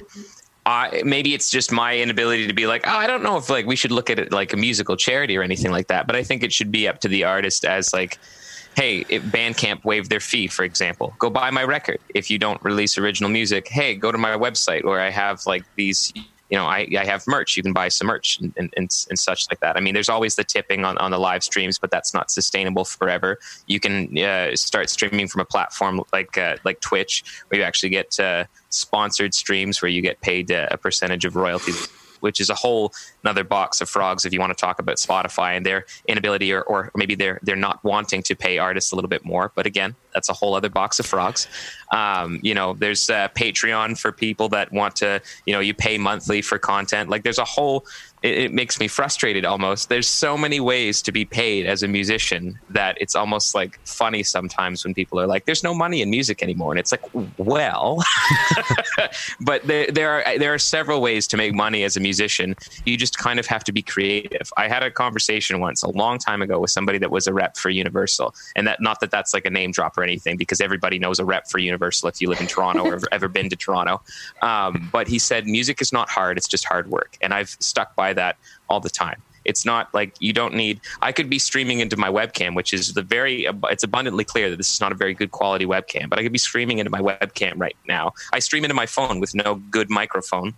I, 0.67 1.03
maybe 1.05 1.35
it's 1.35 1.51
just 1.51 1.73
my 1.73 1.99
inability 1.99 2.47
to 2.47 2.53
be 2.53 2.67
like, 2.67 2.87
oh, 2.87 2.97
I 2.97 3.07
don't 3.07 3.23
know 3.23 3.37
if 3.37 3.49
like 3.49 3.67
we 3.67 3.77
should 3.77 3.93
look 3.93 4.11
at 4.11 4.19
it 4.19 4.33
like 4.33 4.53
a 4.53 4.57
musical 4.57 4.97
charity 4.97 5.37
or 5.37 5.43
anything 5.43 5.71
like 5.71 5.89
that. 5.89 6.07
But 6.07 6.17
I 6.17 6.23
think 6.23 6.43
it 6.43 6.53
should 6.53 6.71
be 6.71 6.87
up 6.87 7.01
to 7.01 7.09
the 7.09 7.25
artist 7.25 7.65
as 7.65 7.93
like, 7.93 8.19
hey, 8.77 9.05
if 9.09 9.23
Bandcamp 9.25 9.85
waived 9.85 10.11
their 10.11 10.21
fee, 10.21 10.47
for 10.47 10.65
example, 10.65 11.15
go 11.19 11.31
buy 11.31 11.51
my 11.51 11.65
record. 11.65 11.99
If 12.15 12.31
you 12.31 12.39
don't 12.39 12.63
release 12.63 12.99
original 12.99 13.31
music, 13.31 13.69
hey, 13.69 13.95
go 13.95 14.13
to 14.13 14.19
my 14.19 14.31
website 14.31 14.85
where 14.85 15.01
I 15.01 15.11
have 15.11 15.47
like 15.47 15.65
these 15.77 16.13
you 16.51 16.59
know, 16.59 16.67
I, 16.67 16.87
I 16.97 17.05
have 17.05 17.27
merch. 17.27 17.57
You 17.57 17.63
can 17.63 17.73
buy 17.73 17.89
some 17.89 18.07
merch 18.07 18.39
and, 18.39 18.53
and, 18.57 18.73
and, 18.77 19.19
such 19.19 19.47
like 19.51 19.61
that. 19.61 19.77
I 19.77 19.81
mean, 19.81 19.95
there's 19.95 20.11
always 20.11 20.37
the 20.37 20.45
tipping 20.45 20.85
on, 20.85 20.97
on 20.99 21.11
the 21.11 21.19
live 21.19 21.43
streams, 21.43 21.79
but 21.79 21.91
that's 21.91 22.13
not 22.13 22.31
sustainable 22.31 22.85
forever. 22.85 23.39
You 23.67 23.81
can 23.81 24.17
uh, 24.19 24.55
start 24.55 24.91
streaming 24.91 25.27
from 25.27 25.41
a 25.41 25.47
platform 25.47 26.03
like 26.13 26.37
uh, 26.37 26.59
like 26.63 26.81
Twitch, 26.81 27.25
where 27.49 27.59
you 27.59 27.65
actually 27.65 27.89
get 27.89 28.21
uh, 28.21 28.45
sponsored 28.69 29.35
streams 29.35 29.81
where 29.81 29.89
you 29.89 30.03
get 30.03 30.21
paid 30.21 30.53
uh, 30.53 30.69
a 30.71 30.77
percentage 30.77 31.25
of 31.25 31.35
royalties 31.35 31.89
which 32.25 32.41
is 32.41 32.49
a 32.51 32.55
whole 32.55 32.93
another 33.23 33.45
box 33.45 33.81
of 33.83 33.89
frogs 33.89 34.25
if 34.25 34.33
you 34.33 34.41
want 34.41 34.51
to 34.51 34.61
talk 34.61 34.79
about 34.79 34.97
Spotify 34.97 35.57
and 35.57 35.65
their 35.65 35.85
inability 36.09 36.53
or, 36.53 36.63
or 36.63 36.91
maybe 36.97 37.15
they're 37.15 37.39
they're 37.43 37.65
not 37.69 37.85
wanting 37.85 38.23
to 38.23 38.35
pay 38.35 38.59
artists 38.59 38.91
a 38.93 38.97
little 38.97 39.11
bit 39.11 39.25
more. 39.25 39.53
But 39.55 39.67
again, 39.67 39.95
that's 40.15 40.29
a 40.29 40.33
whole 40.33 40.55
other 40.55 40.71
box 40.71 40.99
of 40.99 41.07
frogs. 41.07 41.49
Um, 41.91 42.41
you 42.43 42.55
know, 42.55 42.75
there's 42.75 43.11
uh, 43.11 43.29
Patreon 43.37 43.99
for 43.99 44.13
people 44.13 44.49
that 44.51 44.73
want 44.73 44.97
to, 44.97 45.21
you 45.47 45.53
know, 45.53 45.61
you 45.61 45.75
pay 45.75 45.99
monthly 45.99 46.41
for 46.41 46.59
content. 46.59 47.11
Like 47.11 47.23
there's 47.23 47.39
a 47.39 47.45
whole 47.45 47.87
it, 48.25 48.39
it, 48.39 48.53
makes 48.55 48.81
me 48.81 48.89
frustrated 48.89 49.45
almost. 49.45 49.91
There's 49.91 50.09
so 50.09 50.37
many 50.37 50.59
ways 50.59 51.03
to 51.03 51.13
be 51.13 51.27
paid 51.27 51.67
as 51.67 51.83
a 51.83 51.89
musician 51.89 52.59
that 52.71 52.97
it's 52.99 53.15
almost 53.15 53.55
like 53.55 53.79
funny 53.85 54.23
sometimes 54.23 54.83
when 54.83 54.95
people 54.95 55.21
are 55.21 55.27
like, 55.27 55.45
"There's 55.45 55.63
no 55.63 55.75
money 55.75 56.01
in 56.01 56.09
music 56.09 56.43
anymore," 56.43 56.73
and 56.73 56.81
it's 56.81 56.91
like, 56.91 57.03
well, 57.37 58.03
but 59.43 59.63
there, 59.67 59.89
there 59.89 60.11
are 60.11 60.39
there 60.39 60.55
are 60.55 60.59
several 60.59 61.03
ways 61.03 61.27
to 61.29 61.37
make 61.37 61.53
money 61.55 61.85
as 61.85 61.99
a 61.99 62.01
musician. 62.01 62.57
You 62.87 62.97
just 62.97 63.19
kind 63.19 63.39
of 63.39 63.47
have 63.47 63.63
to 63.65 63.73
be 63.73 63.83
creative. 63.83 64.51
I 64.57 64.69
had 64.69 64.83
a 64.83 64.91
conversation 64.91 65.61
once 65.61 65.83
a 65.83 65.91
long 65.91 66.19
time 66.19 66.41
ago 66.41 66.59
with 66.59 66.71
somebody 66.71 66.97
that 66.99 67.11
was 67.11 67.27
a 67.27 67.35
rep 67.35 67.59
for 67.59 67.69
Universal, 67.69 68.35
and 68.57 68.67
that 68.67 68.81
not 68.81 69.01
that 69.01 69.11
that's 69.11 69.35
like 69.35 69.45
a 69.45 69.51
name 69.51 69.71
drop 69.71 69.99
or 69.99 70.04
anything 70.05 70.37
because 70.37 70.61
everybody 70.61 70.99
knows 70.99 71.19
a 71.19 71.25
rep 71.25 71.49
for 71.49 71.59
Universal 71.59 72.09
if 72.09 72.21
you 72.21 72.29
live 72.29 72.41
in 72.41 72.47
Toronto 72.47 72.85
or 72.85 72.93
have 72.93 73.05
ever 73.11 73.29
been 73.29 73.49
to 73.51 73.57
Toronto. 73.57 74.01
Um, 74.43 74.89
but 74.93 75.09
he 75.09 75.19
said 75.19 75.47
music 75.47 75.81
is 75.81 75.93
not 75.93 76.09
hard; 76.09 76.37
it's 76.37 76.49
just 76.49 76.65
hard 76.65 76.89
work, 76.89 77.17
and 77.21 77.35
I've 77.35 77.51
stuck 77.61 77.97
by 77.97 78.13
that 78.13 78.37
all 78.69 78.81
the 78.81 78.91
time. 78.91 79.21
It's 79.45 79.65
not 79.65 79.93
like 79.93 80.15
you 80.21 80.33
don't 80.33 80.55
need. 80.55 80.81
I 81.03 81.13
could 81.13 81.29
be 81.29 81.39
streaming 81.39 81.81
into 81.81 81.97
my 81.97 82.09
webcam, 82.09 82.55
which 82.55 82.73
is 82.73 82.95
the 82.95 83.03
very. 83.03 83.47
It's 83.65 83.83
abundantly 83.83 84.25
clear 84.25 84.51
that 84.51 84.57
this 84.57 84.73
is 84.73 84.81
not 84.81 84.93
a 84.93 84.95
very 84.95 85.15
good 85.15 85.31
quality 85.31 85.67
webcam, 85.67 86.09
but 86.09 86.19
I 86.19 86.23
could 86.23 86.33
be 86.33 86.39
streaming 86.39 86.79
into 86.79 86.91
my 86.91 87.01
webcam 87.01 87.55
right 87.57 87.77
now. 87.87 88.13
I 88.33 88.39
stream 88.39 88.65
into 88.65 88.75
my 88.75 88.87
phone 88.87 89.21
with 89.21 89.35
no 89.35 89.57
good 89.57 89.91
microphone 89.91 90.55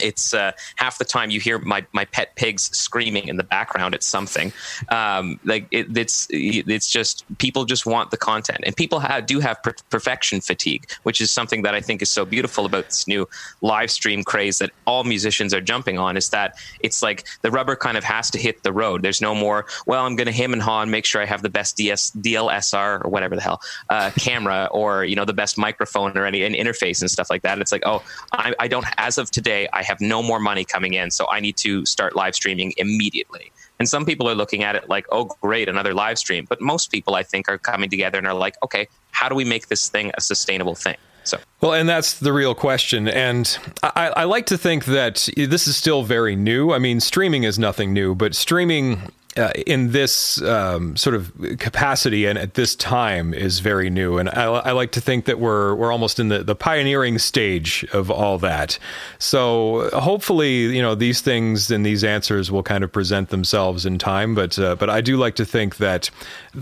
it's 0.00 0.32
uh, 0.32 0.52
half 0.76 0.98
the 0.98 1.04
time 1.04 1.30
you 1.30 1.40
hear 1.40 1.58
my, 1.58 1.84
my 1.92 2.04
pet 2.04 2.34
pigs 2.36 2.76
screaming 2.76 3.28
in 3.28 3.36
the 3.36 3.44
background 3.44 3.94
at 3.94 4.02
something. 4.02 4.52
Um, 4.88 5.38
like 5.44 5.66
it, 5.70 5.96
it's 5.96 6.26
it's 6.30 6.88
just 6.88 7.24
people 7.38 7.64
just 7.64 7.86
want 7.86 8.10
the 8.10 8.16
content, 8.16 8.60
and 8.64 8.76
people 8.76 9.00
have, 9.00 9.26
do 9.26 9.40
have 9.40 9.62
per- 9.62 9.74
perfection 9.90 10.40
fatigue, 10.40 10.90
which 11.02 11.20
is 11.20 11.30
something 11.30 11.62
that 11.62 11.74
I 11.74 11.80
think 11.80 12.02
is 12.02 12.10
so 12.10 12.24
beautiful 12.24 12.66
about 12.66 12.86
this 12.86 13.06
new 13.06 13.28
live 13.60 13.90
stream 13.90 14.22
craze 14.24 14.58
that 14.58 14.70
all 14.86 15.04
musicians 15.04 15.52
are 15.52 15.60
jumping 15.60 15.98
on. 15.98 16.16
Is 16.16 16.30
that 16.30 16.56
it's 16.80 17.02
like 17.02 17.26
the 17.42 17.50
rubber 17.50 17.76
kind 17.76 17.96
of 17.96 18.04
has 18.04 18.30
to 18.30 18.38
hit 18.38 18.62
the 18.62 18.72
road. 18.72 19.02
There's 19.02 19.20
no 19.20 19.34
more. 19.34 19.66
Well, 19.86 20.04
I'm 20.04 20.16
going 20.16 20.26
to 20.26 20.32
him 20.32 20.52
and 20.52 20.62
haw 20.62 20.82
and 20.82 20.90
make 20.90 21.04
sure 21.04 21.20
I 21.20 21.26
have 21.26 21.42
the 21.42 21.50
best 21.50 21.76
DS, 21.76 22.10
DLSR 22.12 23.04
or 23.04 23.10
whatever 23.10 23.34
the 23.34 23.42
hell 23.42 23.60
uh, 23.90 24.10
camera 24.18 24.68
or 24.72 25.04
you 25.04 25.16
know 25.16 25.24
the 25.24 25.32
best 25.32 25.58
microphone 25.58 26.16
or 26.16 26.26
any 26.26 26.42
an 26.42 26.54
interface 26.54 27.00
and 27.00 27.10
stuff 27.10 27.30
like 27.30 27.42
that. 27.42 27.58
It's 27.58 27.72
like 27.72 27.82
oh, 27.84 28.02
I, 28.32 28.54
I 28.58 28.68
don't 28.68 28.86
as 28.96 29.18
of 29.18 29.30
today. 29.30 29.68
I 29.72 29.81
I 29.82 29.84
have 29.84 30.00
no 30.00 30.22
more 30.22 30.38
money 30.38 30.64
coming 30.64 30.94
in, 30.94 31.10
so 31.10 31.26
I 31.28 31.40
need 31.40 31.56
to 31.58 31.84
start 31.86 32.14
live 32.14 32.36
streaming 32.36 32.72
immediately. 32.76 33.50
And 33.80 33.88
some 33.88 34.06
people 34.06 34.28
are 34.28 34.34
looking 34.36 34.62
at 34.62 34.76
it 34.76 34.88
like, 34.88 35.06
oh, 35.10 35.24
great, 35.40 35.68
another 35.68 35.92
live 35.92 36.16
stream. 36.16 36.46
But 36.48 36.60
most 36.60 36.92
people, 36.92 37.16
I 37.16 37.24
think, 37.24 37.48
are 37.48 37.58
coming 37.58 37.90
together 37.90 38.16
and 38.16 38.28
are 38.28 38.34
like, 38.34 38.54
okay, 38.62 38.86
how 39.10 39.28
do 39.28 39.34
we 39.34 39.44
make 39.44 39.66
this 39.66 39.88
thing 39.88 40.12
a 40.16 40.20
sustainable 40.20 40.76
thing? 40.76 40.96
So. 41.24 41.38
Well, 41.60 41.72
and 41.74 41.88
that's 41.88 42.20
the 42.20 42.32
real 42.32 42.54
question. 42.54 43.08
And 43.08 43.58
I, 43.82 44.12
I, 44.16 44.24
like 44.24 44.46
to 44.46 44.58
think 44.58 44.84
that 44.86 45.28
this 45.36 45.66
is 45.66 45.76
still 45.76 46.02
very 46.02 46.36
new. 46.36 46.72
I 46.72 46.78
mean, 46.78 47.00
streaming 47.00 47.44
is 47.44 47.58
nothing 47.58 47.92
new, 47.92 48.14
but 48.14 48.34
streaming 48.34 49.10
uh, 49.36 49.50
in 49.66 49.92
this 49.92 50.42
um, 50.42 50.96
sort 50.96 51.14
of 51.14 51.32
capacity 51.58 52.26
and 52.26 52.38
at 52.38 52.54
this 52.54 52.74
time 52.74 53.32
is 53.32 53.60
very 53.60 53.88
new, 53.88 54.18
and 54.18 54.28
I, 54.28 54.44
I, 54.44 54.72
like 54.72 54.92
to 54.92 55.00
think 55.00 55.24
that 55.24 55.38
we're 55.38 55.74
we're 55.74 55.90
almost 55.90 56.20
in 56.20 56.28
the, 56.28 56.42
the 56.42 56.54
pioneering 56.54 57.18
stage 57.18 57.84
of 57.92 58.10
all 58.10 58.36
that. 58.38 58.78
So 59.18 59.88
hopefully, 59.94 60.76
you 60.76 60.82
know, 60.82 60.94
these 60.94 61.22
things 61.22 61.70
and 61.70 61.84
these 61.84 62.04
answers 62.04 62.50
will 62.50 62.62
kind 62.62 62.84
of 62.84 62.92
present 62.92 63.30
themselves 63.30 63.86
in 63.86 63.98
time. 63.98 64.34
But 64.34 64.58
uh, 64.58 64.76
but 64.76 64.90
I 64.90 65.00
do 65.00 65.16
like 65.16 65.36
to 65.36 65.46
think 65.46 65.76
that 65.76 66.06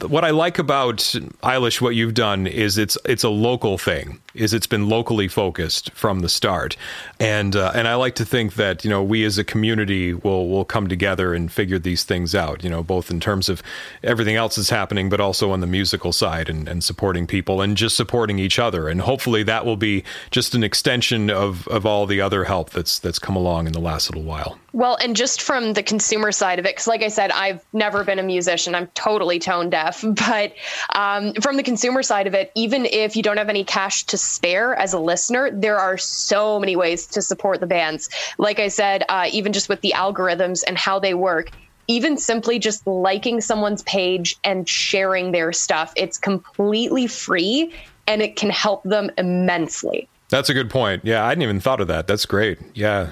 what 0.06 0.24
I 0.24 0.30
like 0.30 0.58
about 0.58 0.98
Eilish, 1.42 1.80
what 1.80 1.96
you've 1.96 2.14
done 2.14 2.46
is 2.46 2.78
it's 2.78 2.96
it's 3.04 3.24
a 3.24 3.30
local 3.30 3.78
thing. 3.78 4.20
Is 4.34 4.54
it's 4.54 4.66
been 4.66 4.88
locally 4.88 5.28
focused 5.28 5.90
from 5.92 6.20
the 6.20 6.28
start, 6.28 6.76
and 7.18 7.56
uh, 7.56 7.72
and 7.74 7.88
I 7.88 7.96
like 7.96 8.14
to 8.16 8.24
think 8.24 8.54
that 8.54 8.84
you 8.84 8.90
know 8.90 9.02
we 9.02 9.24
as 9.24 9.38
a 9.38 9.44
community 9.44 10.14
will 10.14 10.48
will 10.48 10.64
come 10.64 10.88
together 10.88 11.34
and 11.34 11.50
figure 11.50 11.78
these 11.78 12.04
things 12.04 12.34
out 12.34 12.60
you 12.62 12.70
know, 12.70 12.82
both 12.82 13.10
in 13.10 13.20
terms 13.20 13.48
of 13.48 13.62
everything 14.02 14.36
else 14.36 14.56
that's 14.56 14.70
happening, 14.70 15.08
but 15.08 15.20
also 15.20 15.50
on 15.50 15.60
the 15.60 15.66
musical 15.66 16.12
side 16.12 16.48
and, 16.48 16.68
and 16.68 16.82
supporting 16.84 17.26
people 17.26 17.60
and 17.60 17.76
just 17.76 17.96
supporting 17.96 18.38
each 18.38 18.58
other. 18.58 18.88
And 18.88 19.00
hopefully 19.00 19.42
that 19.44 19.64
will 19.64 19.76
be 19.76 20.04
just 20.30 20.54
an 20.54 20.62
extension 20.62 21.30
of, 21.30 21.66
of 21.68 21.86
all 21.86 22.06
the 22.06 22.20
other 22.20 22.44
help 22.44 22.70
that's 22.70 22.98
that's 22.98 23.18
come 23.18 23.36
along 23.36 23.66
in 23.66 23.72
the 23.72 23.80
last 23.80 24.10
little 24.10 24.24
while. 24.24 24.58
Well, 24.72 24.96
and 25.02 25.16
just 25.16 25.42
from 25.42 25.72
the 25.72 25.82
consumer 25.82 26.32
side 26.32 26.58
of 26.58 26.64
it, 26.64 26.70
because 26.70 26.86
like 26.86 27.02
I 27.02 27.08
said, 27.08 27.30
I've 27.30 27.64
never 27.72 28.04
been 28.04 28.18
a 28.18 28.22
musician. 28.22 28.74
I'm 28.74 28.86
totally 28.88 29.38
tone 29.38 29.70
deaf. 29.70 30.04
But 30.30 30.52
um, 30.94 31.32
from 31.34 31.56
the 31.56 31.62
consumer 31.62 32.02
side 32.02 32.26
of 32.26 32.34
it, 32.34 32.52
even 32.54 32.84
if 32.84 33.16
you 33.16 33.22
don't 33.22 33.36
have 33.36 33.48
any 33.48 33.64
cash 33.64 34.04
to 34.04 34.16
spare 34.16 34.74
as 34.74 34.92
a 34.92 34.98
listener, 34.98 35.50
there 35.50 35.78
are 35.78 35.98
so 35.98 36.60
many 36.60 36.76
ways 36.76 37.06
to 37.08 37.22
support 37.22 37.60
the 37.60 37.66
bands. 37.66 38.10
Like 38.38 38.60
I 38.60 38.68
said, 38.68 39.04
uh, 39.08 39.28
even 39.32 39.52
just 39.52 39.68
with 39.68 39.80
the 39.80 39.94
algorithms 39.96 40.62
and 40.66 40.78
how 40.78 40.98
they 40.98 41.14
work, 41.14 41.50
even 41.88 42.16
simply 42.16 42.60
just 42.60 42.86
liking 42.86 43.40
someone's 43.40 43.82
page 43.82 44.36
and 44.44 44.68
sharing 44.68 45.32
their 45.32 45.52
stuff. 45.52 45.92
It's 45.96 46.18
completely 46.18 47.08
free 47.08 47.72
and 48.06 48.22
it 48.22 48.36
can 48.36 48.50
help 48.50 48.84
them 48.84 49.10
immensely. 49.18 50.08
That's 50.28 50.48
a 50.48 50.54
good 50.54 50.70
point. 50.70 51.04
Yeah, 51.04 51.24
I 51.24 51.28
hadn't 51.30 51.42
even 51.42 51.58
thought 51.58 51.80
of 51.80 51.88
that. 51.88 52.06
That's 52.06 52.26
great. 52.26 52.58
Yeah. 52.74 53.10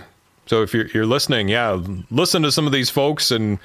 So 0.48 0.62
if 0.62 0.74
you're, 0.74 0.86
you're 0.88 1.06
listening, 1.06 1.48
yeah, 1.48 1.80
listen 2.10 2.42
to 2.42 2.52
some 2.52 2.66
of 2.66 2.72
these 2.72 2.90
folks 2.90 3.30
and 3.30 3.58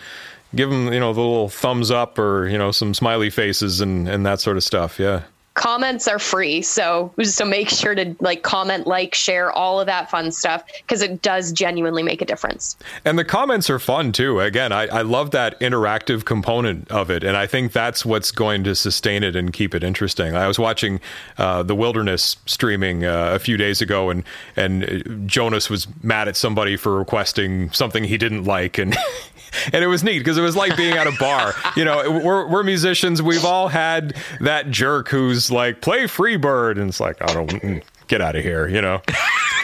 give 0.55 0.69
them, 0.69 0.93
you 0.93 0.99
know, 0.99 1.13
the 1.13 1.21
little 1.21 1.49
thumbs 1.49 1.89
up 1.89 2.19
or, 2.19 2.47
you 2.47 2.57
know, 2.57 2.71
some 2.71 2.93
smiley 2.93 3.29
faces 3.29 3.81
and, 3.81 4.07
and 4.07 4.25
that 4.25 4.39
sort 4.39 4.57
of 4.57 4.63
stuff. 4.63 4.99
Yeah 4.99 5.23
comments 5.53 6.07
are 6.07 6.19
free. 6.19 6.61
So 6.61 7.13
so 7.21 7.45
make 7.45 7.69
sure 7.69 7.93
to 7.93 8.15
like 8.19 8.41
comment 8.43 8.87
like 8.87 9.13
share 9.13 9.51
all 9.51 9.79
of 9.79 9.85
that 9.85 10.09
fun 10.09 10.31
stuff 10.31 10.63
because 10.77 11.01
it 11.01 11.21
does 11.21 11.51
genuinely 11.51 12.01
make 12.01 12.21
a 12.21 12.25
difference. 12.25 12.75
And 13.05 13.19
the 13.19 13.25
comments 13.25 13.69
are 13.69 13.79
fun 13.79 14.11
too. 14.11 14.39
Again 14.39 14.71
I, 14.71 14.87
I 14.87 15.01
love 15.03 15.31
that 15.31 15.59
interactive 15.59 16.25
component 16.25 16.89
of 16.91 17.09
it 17.09 17.23
and 17.23 17.37
i 17.37 17.45
think 17.45 17.71
that's 17.71 18.05
what's 18.05 18.31
going 18.31 18.63
to 18.63 18.75
sustain 18.75 19.23
it 19.23 19.35
and 19.35 19.53
keep 19.53 19.75
it 19.75 19.83
interesting. 19.83 20.35
I 20.35 20.47
was 20.47 20.57
watching 20.57 20.99
uh, 21.37 21.63
the 21.63 21.75
wilderness 21.75 22.37
streaming 22.45 23.05
uh, 23.05 23.31
a 23.33 23.39
few 23.39 23.57
days 23.57 23.81
ago 23.81 24.09
and 24.09 24.23
and 24.55 25.29
jonas 25.29 25.69
was 25.69 25.87
mad 26.01 26.27
at 26.27 26.35
somebody 26.35 26.75
for 26.75 26.97
requesting 26.97 27.71
something 27.71 28.03
he 28.03 28.17
didn't 28.17 28.45
like 28.45 28.77
and 28.77 28.95
and 29.71 29.83
it 29.83 29.87
was 29.87 30.03
neat 30.03 30.19
because 30.19 30.37
it 30.37 30.41
was 30.41 30.55
like 30.55 30.75
being 30.77 30.93
at 30.93 31.07
a 31.07 31.13
bar. 31.19 31.53
You 31.75 31.85
know, 31.85 32.21
we're 32.23 32.45
we're 32.47 32.63
musicians. 32.63 33.21
We've 33.21 33.43
all 33.43 33.67
had 33.67 34.15
that 34.41 34.69
jerk 34.69 35.09
who's 35.09 35.49
like, 35.49 35.81
"Play 35.81 36.03
Freebird," 36.03 36.79
and 36.79 36.89
it's 36.89 36.99
like, 36.99 37.19
"I 37.21 37.33
don't 37.33 37.49
mm, 37.49 37.83
get 38.07 38.21
out 38.21 38.35
of 38.35 38.43
here," 38.43 38.67
you 38.67 38.79
know. 38.79 39.01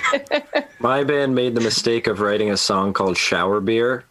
My 0.79 1.03
band 1.03 1.35
made 1.35 1.53
the 1.53 1.61
mistake 1.61 2.07
of 2.07 2.19
writing 2.19 2.49
a 2.49 2.57
song 2.57 2.93
called 2.93 3.15
"Shower 3.15 3.59
Beer." 3.59 4.05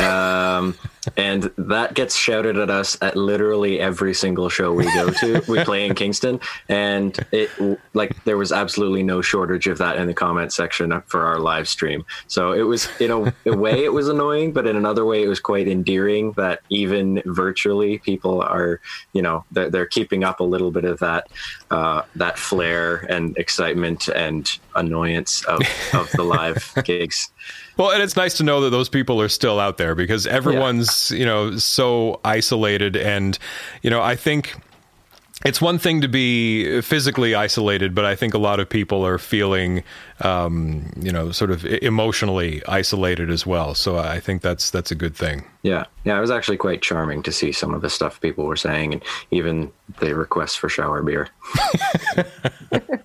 Um, 0.00 0.76
and 1.16 1.50
that 1.56 1.94
gets 1.94 2.16
shouted 2.16 2.56
at 2.56 2.70
us 2.70 2.96
at 3.02 3.16
literally 3.16 3.80
every 3.80 4.14
single 4.14 4.48
show 4.48 4.72
we 4.72 4.84
go 4.94 5.10
to. 5.10 5.42
we 5.48 5.62
play 5.64 5.86
in 5.86 5.94
Kingston, 5.94 6.40
and 6.68 7.18
it 7.32 7.50
like 7.94 8.22
there 8.24 8.36
was 8.36 8.52
absolutely 8.52 9.02
no 9.02 9.20
shortage 9.20 9.66
of 9.66 9.78
that 9.78 9.96
in 9.96 10.06
the 10.06 10.14
comment 10.14 10.52
section 10.52 11.02
for 11.06 11.26
our 11.26 11.38
live 11.38 11.68
stream. 11.68 12.04
So 12.26 12.52
it 12.52 12.62
was 12.62 12.88
in 13.00 13.10
a, 13.10 13.34
a 13.46 13.56
way 13.56 13.84
it 13.84 13.92
was 13.92 14.08
annoying, 14.08 14.52
but 14.52 14.66
in 14.66 14.76
another 14.76 15.04
way 15.04 15.22
it 15.22 15.28
was 15.28 15.40
quite 15.40 15.68
endearing 15.68 16.32
that 16.32 16.60
even 16.68 17.22
virtually 17.26 17.98
people 17.98 18.42
are 18.42 18.80
you 19.12 19.22
know 19.22 19.44
they're, 19.52 19.70
they're 19.70 19.86
keeping 19.86 20.24
up 20.24 20.40
a 20.40 20.44
little 20.44 20.70
bit 20.70 20.84
of 20.84 20.98
that 21.00 21.28
uh, 21.70 22.02
that 22.16 22.38
flair 22.38 23.06
and 23.10 23.36
excitement 23.36 24.08
and 24.08 24.58
annoyance 24.76 25.44
of, 25.44 25.60
of 25.92 26.10
the 26.12 26.22
live 26.22 26.72
gigs. 26.84 27.30
Well, 27.76 27.90
and 27.90 28.02
it's 28.02 28.16
nice 28.16 28.34
to 28.34 28.44
know 28.44 28.60
that 28.60 28.70
those 28.70 28.88
people 28.88 29.20
are 29.20 29.28
still 29.28 29.58
out 29.58 29.78
there 29.78 29.94
because 29.94 30.26
everyone's, 30.26 30.93
you 31.10 31.24
know, 31.24 31.56
so 31.56 32.20
isolated. 32.24 32.96
And, 32.96 33.38
you 33.82 33.90
know, 33.90 34.02
I 34.02 34.16
think 34.16 34.54
it's 35.44 35.60
one 35.60 35.78
thing 35.78 36.00
to 36.00 36.08
be 36.08 36.80
physically 36.80 37.34
isolated, 37.34 37.94
but 37.94 38.04
I 38.04 38.14
think 38.14 38.34
a 38.34 38.38
lot 38.38 38.60
of 38.60 38.68
people 38.68 39.04
are 39.04 39.18
feeling, 39.18 39.82
um, 40.20 40.90
you 40.96 41.12
know, 41.12 41.32
sort 41.32 41.50
of 41.50 41.66
emotionally 41.66 42.64
isolated 42.66 43.30
as 43.30 43.44
well. 43.44 43.74
So 43.74 43.98
I 43.98 44.20
think 44.20 44.42
that's 44.42 44.70
that's 44.70 44.90
a 44.90 44.94
good 44.94 45.14
thing. 45.14 45.44
Yeah, 45.62 45.84
yeah, 46.04 46.16
it 46.16 46.20
was 46.20 46.30
actually 46.30 46.56
quite 46.56 46.82
charming 46.82 47.22
to 47.24 47.32
see 47.32 47.52
some 47.52 47.74
of 47.74 47.82
the 47.82 47.90
stuff 47.90 48.20
people 48.20 48.46
were 48.46 48.56
saying, 48.56 48.94
and 48.94 49.02
even 49.30 49.72
the 49.98 50.14
requests 50.14 50.56
for 50.56 50.68
shower 50.68 51.02
beer. 51.02 51.28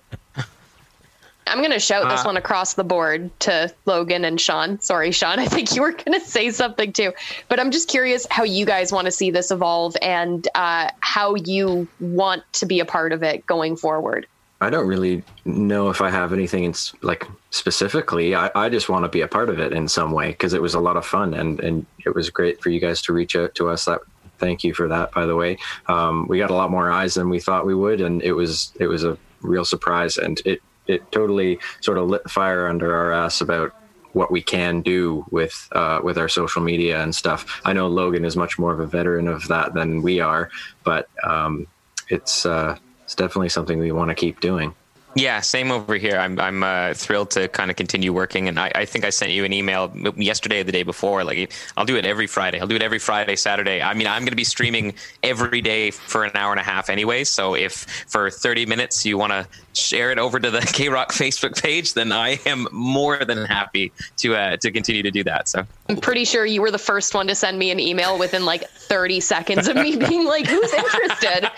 I'm 1.50 1.58
going 1.58 1.70
to 1.72 1.80
shout 1.80 2.08
this 2.08 2.24
one 2.24 2.36
across 2.36 2.74
the 2.74 2.84
board 2.84 3.30
to 3.40 3.72
Logan 3.84 4.24
and 4.24 4.40
Sean. 4.40 4.80
Sorry, 4.80 5.10
Sean. 5.10 5.38
I 5.38 5.46
think 5.46 5.74
you 5.74 5.82
were 5.82 5.92
going 5.92 6.18
to 6.18 6.20
say 6.20 6.50
something 6.50 6.92
too. 6.92 7.12
But 7.48 7.60
I'm 7.60 7.70
just 7.70 7.88
curious 7.88 8.26
how 8.30 8.44
you 8.44 8.64
guys 8.64 8.92
want 8.92 9.06
to 9.06 9.10
see 9.10 9.30
this 9.30 9.50
evolve 9.50 9.96
and 10.00 10.46
uh, 10.54 10.90
how 11.00 11.34
you 11.34 11.88
want 11.98 12.44
to 12.54 12.66
be 12.66 12.80
a 12.80 12.84
part 12.84 13.12
of 13.12 13.22
it 13.22 13.46
going 13.46 13.76
forward. 13.76 14.26
I 14.62 14.68
don't 14.68 14.86
really 14.86 15.22
know 15.46 15.88
if 15.88 16.02
I 16.02 16.10
have 16.10 16.32
anything 16.34 16.64
in, 16.64 16.74
like 17.00 17.26
specifically. 17.50 18.34
I, 18.34 18.50
I 18.54 18.68
just 18.68 18.90
want 18.90 19.04
to 19.04 19.08
be 19.08 19.22
a 19.22 19.28
part 19.28 19.48
of 19.48 19.58
it 19.58 19.72
in 19.72 19.88
some 19.88 20.12
way 20.12 20.28
because 20.28 20.52
it 20.52 20.60
was 20.60 20.74
a 20.74 20.80
lot 20.80 20.98
of 20.98 21.06
fun 21.06 21.32
and 21.32 21.58
and 21.60 21.86
it 22.04 22.14
was 22.14 22.28
great 22.28 22.62
for 22.62 22.68
you 22.68 22.78
guys 22.78 23.00
to 23.02 23.14
reach 23.14 23.34
out 23.36 23.54
to 23.54 23.70
us. 23.70 23.86
That 23.86 24.00
thank 24.38 24.62
you 24.62 24.74
for 24.74 24.88
that. 24.88 25.12
By 25.12 25.24
the 25.24 25.34
way, 25.34 25.56
um, 25.86 26.26
we 26.28 26.38
got 26.38 26.50
a 26.50 26.54
lot 26.54 26.70
more 26.70 26.90
eyes 26.90 27.14
than 27.14 27.30
we 27.30 27.40
thought 27.40 27.64
we 27.64 27.74
would, 27.74 28.02
and 28.02 28.22
it 28.22 28.32
was 28.32 28.72
it 28.78 28.86
was 28.86 29.02
a 29.02 29.16
real 29.40 29.64
surprise, 29.64 30.18
and 30.18 30.40
it 30.44 30.60
it 30.86 31.10
totally 31.12 31.58
sort 31.80 31.98
of 31.98 32.08
lit 32.08 32.28
fire 32.28 32.66
under 32.66 32.94
our 32.94 33.12
ass 33.12 33.40
about 33.40 33.74
what 34.12 34.30
we 34.30 34.42
can 34.42 34.82
do 34.82 35.24
with 35.30 35.68
uh, 35.72 36.00
with 36.02 36.18
our 36.18 36.28
social 36.28 36.62
media 36.62 37.02
and 37.02 37.14
stuff. 37.14 37.60
I 37.64 37.72
know 37.72 37.88
Logan 37.88 38.24
is 38.24 38.36
much 38.36 38.58
more 38.58 38.72
of 38.72 38.80
a 38.80 38.86
veteran 38.86 39.28
of 39.28 39.46
that 39.48 39.74
than 39.74 40.02
we 40.02 40.20
are, 40.20 40.50
but 40.84 41.08
um, 41.22 41.66
it's 42.08 42.44
uh, 42.44 42.76
it's 43.04 43.14
definitely 43.14 43.48
something 43.48 43.78
we 43.78 43.92
want 43.92 44.08
to 44.10 44.14
keep 44.14 44.40
doing. 44.40 44.74
Yeah, 45.16 45.40
same 45.40 45.72
over 45.72 45.96
here. 45.96 46.16
I'm 46.18 46.38
I'm 46.38 46.62
uh, 46.62 46.94
thrilled 46.94 47.30
to 47.32 47.48
kind 47.48 47.68
of 47.70 47.76
continue 47.76 48.12
working, 48.12 48.46
and 48.46 48.60
I, 48.60 48.70
I 48.74 48.84
think 48.84 49.04
I 49.04 49.10
sent 49.10 49.32
you 49.32 49.44
an 49.44 49.52
email 49.52 49.92
yesterday 50.16 50.60
or 50.60 50.64
the 50.64 50.70
day 50.70 50.84
before. 50.84 51.24
Like, 51.24 51.52
I'll 51.76 51.84
do 51.84 51.96
it 51.96 52.06
every 52.06 52.28
Friday. 52.28 52.60
I'll 52.60 52.68
do 52.68 52.76
it 52.76 52.82
every 52.82 53.00
Friday, 53.00 53.34
Saturday. 53.34 53.82
I 53.82 53.92
mean, 53.94 54.06
I'm 54.06 54.22
going 54.22 54.30
to 54.30 54.36
be 54.36 54.44
streaming 54.44 54.94
every 55.24 55.60
day 55.62 55.90
for 55.90 56.22
an 56.22 56.30
hour 56.36 56.52
and 56.52 56.60
a 56.60 56.64
half 56.64 56.88
anyway. 56.88 57.24
So 57.24 57.54
if 57.54 57.72
for 58.06 58.30
30 58.30 58.66
minutes 58.66 59.04
you 59.04 59.18
want 59.18 59.32
to 59.32 59.48
share 59.72 60.12
it 60.12 60.18
over 60.18 60.38
to 60.38 60.48
the 60.48 60.60
K 60.72 60.88
Rock 60.88 61.10
Facebook 61.10 61.60
page, 61.60 61.94
then 61.94 62.12
I 62.12 62.38
am 62.46 62.68
more 62.70 63.24
than 63.24 63.44
happy 63.46 63.92
to 64.18 64.36
uh, 64.36 64.56
to 64.58 64.70
continue 64.70 65.02
to 65.02 65.10
do 65.10 65.24
that. 65.24 65.48
So 65.48 65.66
I'm 65.88 65.96
pretty 65.96 66.24
sure 66.24 66.46
you 66.46 66.62
were 66.62 66.70
the 66.70 66.78
first 66.78 67.14
one 67.14 67.26
to 67.26 67.34
send 67.34 67.58
me 67.58 67.72
an 67.72 67.80
email 67.80 68.16
within 68.16 68.44
like 68.44 68.68
30 68.70 69.18
seconds 69.18 69.66
of 69.66 69.74
me 69.74 69.96
being 70.08 70.24
like, 70.24 70.46
who's 70.46 70.72
interested? 70.72 71.50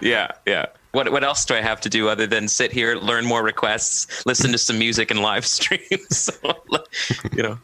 yeah, 0.00 0.30
yeah. 0.46 0.66
What 0.98 1.12
what 1.12 1.22
else 1.22 1.44
do 1.44 1.54
I 1.54 1.60
have 1.60 1.80
to 1.82 1.88
do 1.88 2.08
other 2.08 2.26
than 2.26 2.48
sit 2.48 2.72
here, 2.72 2.96
learn 2.96 3.24
more 3.24 3.40
requests, 3.40 4.26
listen 4.26 4.50
to 4.50 4.58
some 4.58 4.80
music 4.80 5.12
and 5.12 5.20
live 5.20 5.46
streams? 5.58 6.08
So, 6.10 6.32
you 7.32 7.44
know. 7.44 7.58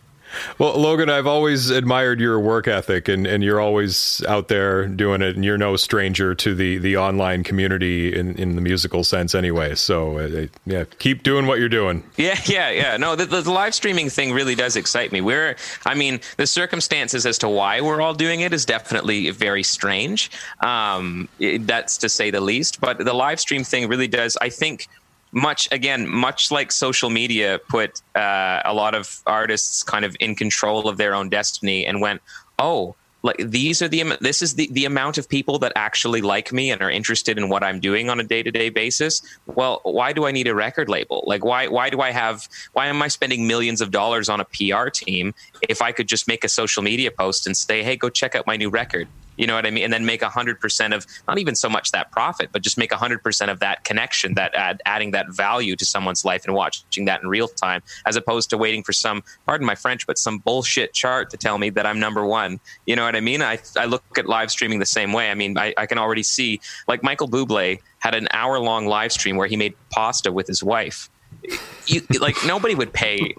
Well, 0.59 0.79
Logan, 0.79 1.11
I've 1.11 1.27
always 1.27 1.70
admired 1.70 2.20
your 2.20 2.38
work 2.40 2.68
ethic, 2.68 3.09
and, 3.09 3.27
and 3.27 3.42
you're 3.42 3.61
always 3.61 4.25
out 4.27 4.49
there 4.49 4.87
doing 4.87 5.23
it, 5.23 5.37
and 5.37 5.44
you're 5.44 5.59
no 5.59 5.77
stranger 5.77 6.35
to 6.35 6.55
the, 6.55 6.79
the 6.79 6.97
online 6.97 7.44
community 7.44 8.14
in, 8.16 8.35
in 8.37 8.55
the 8.55 8.61
musical 8.61 9.05
sense, 9.05 9.35
anyway. 9.35 9.75
So, 9.75 10.18
uh, 10.18 10.47
yeah, 10.66 10.85
keep 10.99 11.23
doing 11.23 11.47
what 11.47 11.59
you're 11.59 11.68
doing. 11.68 12.03
Yeah, 12.16 12.38
yeah, 12.47 12.70
yeah. 12.70 12.97
No, 12.97 13.16
the, 13.16 13.27
the 13.27 13.51
live 13.51 13.75
streaming 13.75 14.11
thing 14.11 14.33
really 14.33 14.55
does 14.55 14.77
excite 14.77 15.12
me. 15.12 15.20
We're, 15.20 15.57
I 15.87 15.94
mean, 15.94 16.20
the 16.37 16.47
circumstances 16.47 17.27
as 17.27 17.38
to 17.38 17.49
why 17.49 17.81
we're 17.81 18.01
all 18.01 18.14
doing 18.14 18.40
it 18.40 18.53
is 18.53 18.64
definitely 18.64 19.31
very 19.31 19.62
strange. 19.62 20.31
Um, 20.61 21.29
it- 21.38 21.66
that's 21.66 21.97
to 21.99 22.09
say 22.09 22.31
the 22.31 22.40
least. 22.40 22.81
But 22.81 22.99
the 22.99 23.14
live 23.14 23.40
stream 23.40 23.64
thing 23.64 23.88
really 23.88 24.09
does, 24.09 24.37
I 24.40 24.49
think, 24.49 24.88
much 25.35 25.68
again, 25.73 26.09
much 26.09 26.51
like 26.51 26.73
social 26.73 27.11
media 27.11 27.61
put 27.68 28.01
uh, 28.14 28.62
a 28.64 28.73
lot 28.73 28.94
of 28.94 29.20
artists 29.27 29.83
kind 29.83 30.05
of 30.05 30.16
in 30.20 30.35
control 30.35 30.88
of 30.88 30.97
their 30.97 31.14
own 31.14 31.29
destiny 31.29 31.85
and 31.85 32.01
went, 32.01 32.23
oh, 32.59 32.94
like 33.25 33.38
these 33.38 33.81
are 33.81 33.88
the 33.88 34.16
this 34.20 34.42
is 34.42 34.55
the, 34.55 34.68
the 34.70 34.85
amount 34.85 35.16
of 35.16 35.29
people 35.29 35.59
that 35.61 35.73
actually 35.77 36.20
like 36.20 36.53
me 36.53 36.70
and 36.70 36.83
are 36.83 36.90
interested 36.90 37.38
in 37.38 37.49
what 37.49 37.64
I'm 37.64 37.81
doing 37.81 38.11
on 38.11 38.20
a 38.20 38.23
day-to-day 38.23 38.68
basis. 38.68 39.23
Well, 39.47 39.81
why 39.83 40.12
do 40.12 40.27
I 40.27 40.31
need 40.31 40.47
a 40.47 40.55
record 40.55 40.90
label? 40.90 41.25
Like 41.27 41.42
why 41.42 41.68
why 41.68 41.88
do 41.88 42.03
I 42.03 42.11
have 42.11 42.47
why 42.75 42.87
am 42.87 43.01
I 43.01 43.09
spending 43.09 43.47
millions 43.47 43.81
of 43.81 43.90
dollars 43.90 44.29
on 44.29 44.40
a 44.40 44.44
PR 44.44 44.90
team 44.90 45.35
if 45.62 45.81
I 45.81 45.90
could 45.90 46.07
just 46.07 46.29
make 46.29 46.44
a 46.44 46.51
social 46.51 46.83
media 46.83 47.11
post 47.11 47.47
and 47.47 47.57
say, 47.57 47.83
"Hey, 47.83 47.97
go 47.97 48.11
check 48.11 48.35
out 48.35 48.47
my 48.47 48.59
new 48.59 48.68
record." 48.68 49.09
You 49.37 49.47
know 49.47 49.55
what 49.55 49.66
I 49.66 49.70
mean? 49.70 49.85
And 49.85 49.92
then 49.92 50.05
make 50.07 50.20
100% 50.20 50.94
of 50.94 51.07
not 51.27 51.38
even 51.38 51.55
so 51.55 51.68
much 51.68 51.92
that 51.92 52.11
profit, 52.12 52.51
but 52.53 52.62
just 52.62 52.79
make 52.79 52.90
100% 52.90 53.51
of 53.51 53.61
that 53.61 53.85
connection, 53.85 54.35
that 54.35 54.55
add, 54.55 54.83
adding 54.87 55.11
that 55.12 55.31
value 55.31 55.77
to 55.77 55.85
someone's 55.85 56.25
life 56.25 56.44
and 56.44 56.55
watching 56.55 57.05
that 57.07 57.23
in 57.23 57.29
real 57.29 57.49
time, 57.49 57.83
as 58.07 58.16
opposed 58.16 58.51
to 58.51 58.59
waiting 58.59 58.83
for 58.83 58.92
some, 58.92 59.23
pardon 59.47 59.66
my 59.66 59.75
French, 59.75 60.07
but 60.07 60.18
some 60.18 60.38
bullshit 60.38 60.92
chart 60.92 61.31
to 61.31 61.37
tell 61.37 61.59
me 61.59 61.70
that 61.70 61.87
I'm 61.87 61.99
number 61.99 62.25
one. 62.25 62.61
You 62.87 62.97
know 62.97 63.05
what 63.05 63.16
I 63.16 63.20
mean? 63.20 63.42
I, 63.42 63.59
I 63.77 63.87
look 63.87 64.03
at 64.16 64.27
live 64.27 64.51
streaming 64.51 64.79
the 64.79 64.87
same 64.87 65.12
way. 65.12 65.31
I 65.31 65.35
mean, 65.35 65.59
I, 65.59 65.75
I 65.77 65.87
can 65.87 65.99
already 65.99 66.23
see, 66.23 66.61
like 66.88 67.03
Michael 67.03 67.29
Bublé 67.29 67.81
had 67.99 68.14
an 68.14 68.29
hour 68.33 68.59
long 68.59 68.87
live 68.87 69.12
stream 69.12 69.37
where 69.37 69.49
he 69.49 69.57
made 69.57 69.75
pasta 69.90 70.31
with 70.31 70.47
his 70.47 70.62
wife. 70.62 71.11
You, 71.87 72.03
like 72.20 72.37
nobody 72.47 72.75
would 72.75 72.92
pay 72.92 73.35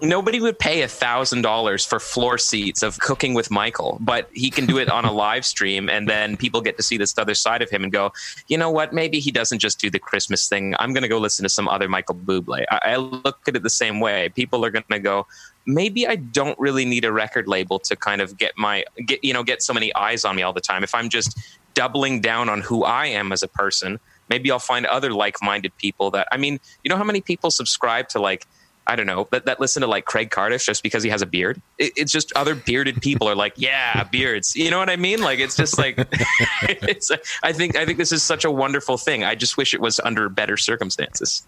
nobody 0.00 0.40
would 0.40 0.58
pay 0.58 0.82
a 0.82 0.88
thousand 0.88 1.42
dollars 1.42 1.84
for 1.84 1.98
floor 1.98 2.38
seats 2.38 2.82
of 2.82 2.98
cooking 3.00 3.34
with 3.34 3.50
Michael, 3.50 3.98
but 4.00 4.28
he 4.32 4.50
can 4.50 4.66
do 4.66 4.78
it 4.78 4.88
on 4.88 5.04
a 5.04 5.12
live 5.12 5.44
stream, 5.44 5.88
and 5.88 6.08
then 6.08 6.36
people 6.36 6.60
get 6.60 6.76
to 6.76 6.82
see 6.82 6.96
this 6.96 7.16
other 7.18 7.34
side 7.34 7.62
of 7.62 7.70
him 7.70 7.82
and 7.82 7.92
go, 7.92 8.12
you 8.46 8.56
know 8.56 8.70
what? 8.70 8.92
Maybe 8.92 9.18
he 9.18 9.30
doesn't 9.30 9.58
just 9.58 9.80
do 9.80 9.90
the 9.90 9.98
Christmas 9.98 10.48
thing. 10.48 10.74
I'm 10.78 10.92
going 10.92 11.02
to 11.02 11.08
go 11.08 11.18
listen 11.18 11.42
to 11.42 11.48
some 11.48 11.68
other 11.68 11.88
Michael 11.88 12.14
Bublé. 12.14 12.64
I, 12.70 12.78
I 12.84 12.96
look 12.96 13.40
at 13.48 13.56
it 13.56 13.62
the 13.62 13.70
same 13.70 14.00
way. 14.00 14.28
People 14.30 14.64
are 14.64 14.70
going 14.70 14.84
to 14.90 14.98
go. 14.98 15.26
Maybe 15.66 16.06
I 16.06 16.16
don't 16.16 16.58
really 16.58 16.84
need 16.84 17.04
a 17.04 17.12
record 17.12 17.46
label 17.46 17.78
to 17.80 17.96
kind 17.96 18.20
of 18.20 18.38
get 18.38 18.56
my 18.56 18.84
get 19.04 19.22
you 19.22 19.34
know 19.34 19.42
get 19.42 19.62
so 19.62 19.74
many 19.74 19.94
eyes 19.94 20.24
on 20.24 20.36
me 20.36 20.42
all 20.42 20.52
the 20.52 20.60
time. 20.60 20.82
If 20.82 20.94
I'm 20.94 21.08
just 21.08 21.38
doubling 21.74 22.20
down 22.20 22.48
on 22.48 22.60
who 22.60 22.84
I 22.84 23.06
am 23.06 23.32
as 23.32 23.42
a 23.42 23.48
person, 23.48 24.00
maybe 24.28 24.50
I'll 24.50 24.58
find 24.58 24.86
other 24.86 25.12
like-minded 25.12 25.76
people 25.78 26.10
that 26.12 26.28
I 26.32 26.36
mean, 26.36 26.60
you 26.84 26.88
know 26.88 26.96
how 26.96 27.04
many 27.04 27.20
people 27.20 27.50
subscribe 27.50 28.08
to 28.10 28.20
like 28.20 28.46
I 28.88 28.96
don't 28.96 29.06
know, 29.06 29.28
that, 29.32 29.44
that 29.44 29.60
listen 29.60 29.82
to 29.82 29.86
like 29.86 30.06
Craig 30.06 30.30
Cardiff 30.30 30.64
just 30.64 30.82
because 30.82 31.02
he 31.02 31.10
has 31.10 31.20
a 31.20 31.26
beard. 31.26 31.60
It, 31.76 31.92
it's 31.94 32.10
just 32.10 32.32
other 32.34 32.54
bearded 32.54 33.02
people 33.02 33.28
are 33.28 33.34
like, 33.34 33.52
yeah, 33.56 34.02
beards. 34.04 34.56
You 34.56 34.70
know 34.70 34.78
what 34.78 34.88
I 34.88 34.96
mean? 34.96 35.20
Like 35.20 35.40
it's 35.40 35.54
just 35.54 35.76
like, 35.76 35.98
it's. 36.62 37.10
I 37.42 37.52
think 37.52 37.76
I 37.76 37.84
think 37.84 37.98
this 37.98 38.12
is 38.12 38.22
such 38.22 38.46
a 38.46 38.50
wonderful 38.50 38.96
thing. 38.96 39.24
I 39.24 39.34
just 39.34 39.58
wish 39.58 39.74
it 39.74 39.80
was 39.82 40.00
under 40.00 40.30
better 40.30 40.56
circumstances. 40.56 41.46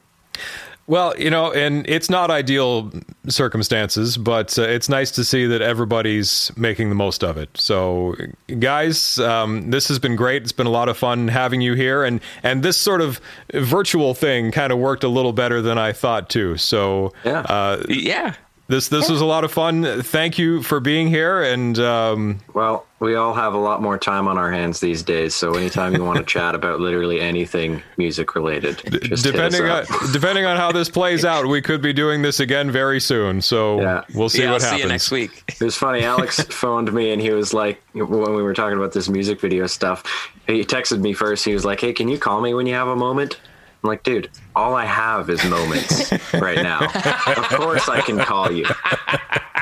Well, 0.91 1.15
you 1.17 1.31
know, 1.31 1.53
and 1.53 1.89
it's 1.89 2.11
not 2.11 2.33
ideal 2.33 2.91
circumstances, 3.29 4.17
but 4.17 4.59
uh, 4.59 4.63
it's 4.63 4.89
nice 4.89 5.13
to 5.13 5.23
see 5.23 5.47
that 5.47 5.63
everybody's 5.63 6.51
making 6.57 6.89
the 6.89 6.97
most 6.97 7.23
of 7.23 7.37
it. 7.39 7.49
So, 7.55 8.17
guys, 8.59 9.17
um, 9.21 9.71
this 9.71 9.87
has 9.87 10.01
been 10.01 10.17
great. 10.17 10.43
It's 10.43 10.51
been 10.51 10.67
a 10.67 10.71
lot 10.71 10.89
of 10.89 10.99
fun 10.99 11.29
having 11.29 11.61
you 11.61 11.75
here, 11.75 12.03
and 12.03 12.21
and 12.43 12.65
this 12.65 12.77
sort 12.77 13.03
of 13.03 13.21
virtual 13.55 14.15
thing 14.15 14.51
kind 14.51 14.73
of 14.73 14.81
worked 14.81 15.05
a 15.05 15.09
little 15.09 15.33
better 15.33 15.63
than 15.63 15.79
I 15.79 15.93
thought 15.93 16.29
too. 16.29 16.57
So, 16.57 17.13
Yeah. 17.23 17.43
uh, 17.43 17.85
Yeah. 17.89 18.35
This 18.71 18.89
this 18.89 19.09
was 19.11 19.21
a 19.21 19.25
lot 19.27 19.45
of 19.45 19.53
fun. 19.53 20.03
Thank 20.03 20.39
you 20.39 20.63
for 20.63 20.81
being 20.81 21.09
here, 21.09 21.43
and 21.43 21.79
um, 21.79 22.39
Well, 22.55 22.87
we 23.01 23.15
all 23.17 23.35
have 23.35 23.53
a 23.55 23.59
lot 23.59 23.83
more 23.83 23.99
time 23.99 24.29
on 24.29 24.39
our 24.39 24.51
hands 24.51 24.81
these 24.81 25.03
days, 25.03 25.35
so 25.35 25.55
anytime 25.55 25.95
you 25.95 26.05
want 26.05 26.19
to 26.19 26.25
chat 26.35 26.55
about 26.55 26.81
literally 26.81 27.21
anything 27.21 27.83
music 27.99 28.35
related, 28.35 28.79
just 28.79 28.95
hit 28.95 29.13
us 29.13 29.23
depending 29.23 29.63
on 29.63 29.71
up. 29.71 29.87
depending 30.13 30.45
on 30.47 30.57
how 30.57 30.73
this 30.73 30.89
plays 30.89 31.25
out, 31.25 31.47
we 31.47 31.61
could 31.61 31.83
be 31.83 31.93
doing 31.93 32.23
this 32.23 32.41
again 32.41 32.71
very 32.71 33.01
soon. 33.01 33.43
So 33.43 33.81
Yeah. 33.81 34.05
we'll 34.15 34.29
see 34.29 34.43
yeah, 34.43 34.53
what 34.53 34.63
I'll 34.63 34.71
happens. 34.71 34.79
see 34.81 34.83
you 34.83 34.89
next 34.89 35.11
week. 35.11 35.45
It 35.61 35.65
was 35.65 35.77
funny. 35.77 36.03
Alex 36.05 36.41
phoned 36.51 36.93
me 36.93 37.13
and 37.13 37.21
he 37.21 37.31
was 37.33 37.53
like, 37.53 37.83
when 37.93 38.09
we 38.35 38.43
were 38.43 38.55
talking 38.55 38.79
about 38.79 38.93
this 38.93 39.09
music 39.09 39.41
video 39.41 39.67
stuff, 39.67 40.03
he 40.47 40.65
texted 40.65 41.01
me 41.01 41.13
first. 41.13 41.45
He 41.45 41.53
was 41.53 41.65
like, 41.65 41.81
"Hey, 41.81 41.93
can 41.93 42.09
you 42.09 42.19
call 42.19 42.41
me 42.41 42.55
when 42.55 42.67
you 42.67 42.75
have 42.75 42.89
a 42.89 42.97
moment?" 42.97 43.39
I'm 43.83 43.89
like, 43.89 44.03
dude, 44.03 44.31
all 44.55 44.75
I 44.75 44.85
have 44.85 45.31
is 45.31 45.43
moments 45.45 46.13
right 46.35 46.63
now. 46.63 46.85
of 46.85 47.49
course 47.49 47.89
I 47.89 48.03
can 48.03 48.19
call 48.19 48.53
you. 48.53 48.67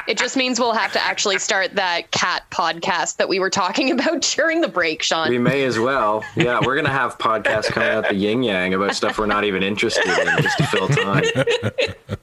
It 0.08 0.16
just 0.16 0.36
means 0.36 0.58
we'll 0.58 0.72
have 0.72 0.92
to 0.94 1.04
actually 1.04 1.38
start 1.38 1.74
that 1.74 2.10
cat 2.12 2.44
podcast 2.50 3.18
that 3.18 3.28
we 3.28 3.38
were 3.38 3.50
talking 3.50 3.90
about 3.92 4.22
during 4.22 4.62
the 4.62 4.68
break, 4.68 5.02
Sean. 5.02 5.28
We 5.28 5.38
may 5.38 5.64
as 5.64 5.78
well. 5.78 6.24
Yeah, 6.34 6.60
we're 6.64 6.76
gonna 6.76 6.88
have 6.88 7.18
podcasts 7.18 7.66
coming 7.66 7.90
out 7.90 8.08
the 8.08 8.14
yin 8.14 8.42
yang 8.42 8.74
about 8.74 8.94
stuff 8.94 9.18
we're 9.18 9.26
not 9.26 9.44
even 9.44 9.62
interested 9.62 10.06
in 10.06 10.42
just 10.42 10.58
to 10.58 10.66
fill 10.66 10.88
time. 10.88 11.24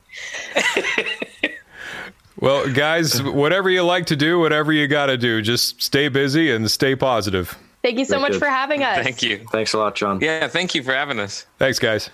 Well, 2.37 2.69
guys, 2.71 3.23
whatever 3.23 3.69
you 3.69 3.81
like 3.83 4.07
to 4.07 4.15
do, 4.17 4.39
whatever 4.39 4.73
you 4.73 4.87
got 4.87 5.05
to 5.05 5.17
do, 5.17 5.41
just 5.41 5.81
stay 5.81 6.09
busy 6.09 6.51
and 6.51 6.69
stay 6.69 6.93
positive. 6.93 7.57
Thank 7.85 7.99
you 7.99 8.05
so 8.05 8.15
Very 8.15 8.21
much 8.23 8.31
good. 8.31 8.39
for 8.39 8.47
having 8.47 8.81
us. 8.81 9.03
Thank 9.03 9.21
you. 9.21 9.45
Thanks 9.51 9.73
a 9.73 9.77
lot, 9.77 9.93
John. 9.93 10.19
Yeah, 10.19 10.47
thank 10.47 10.73
you 10.73 10.81
for 10.81 10.91
having 10.91 11.19
us. 11.19 11.45
Thanks, 11.59 11.77
guys. 11.77 12.09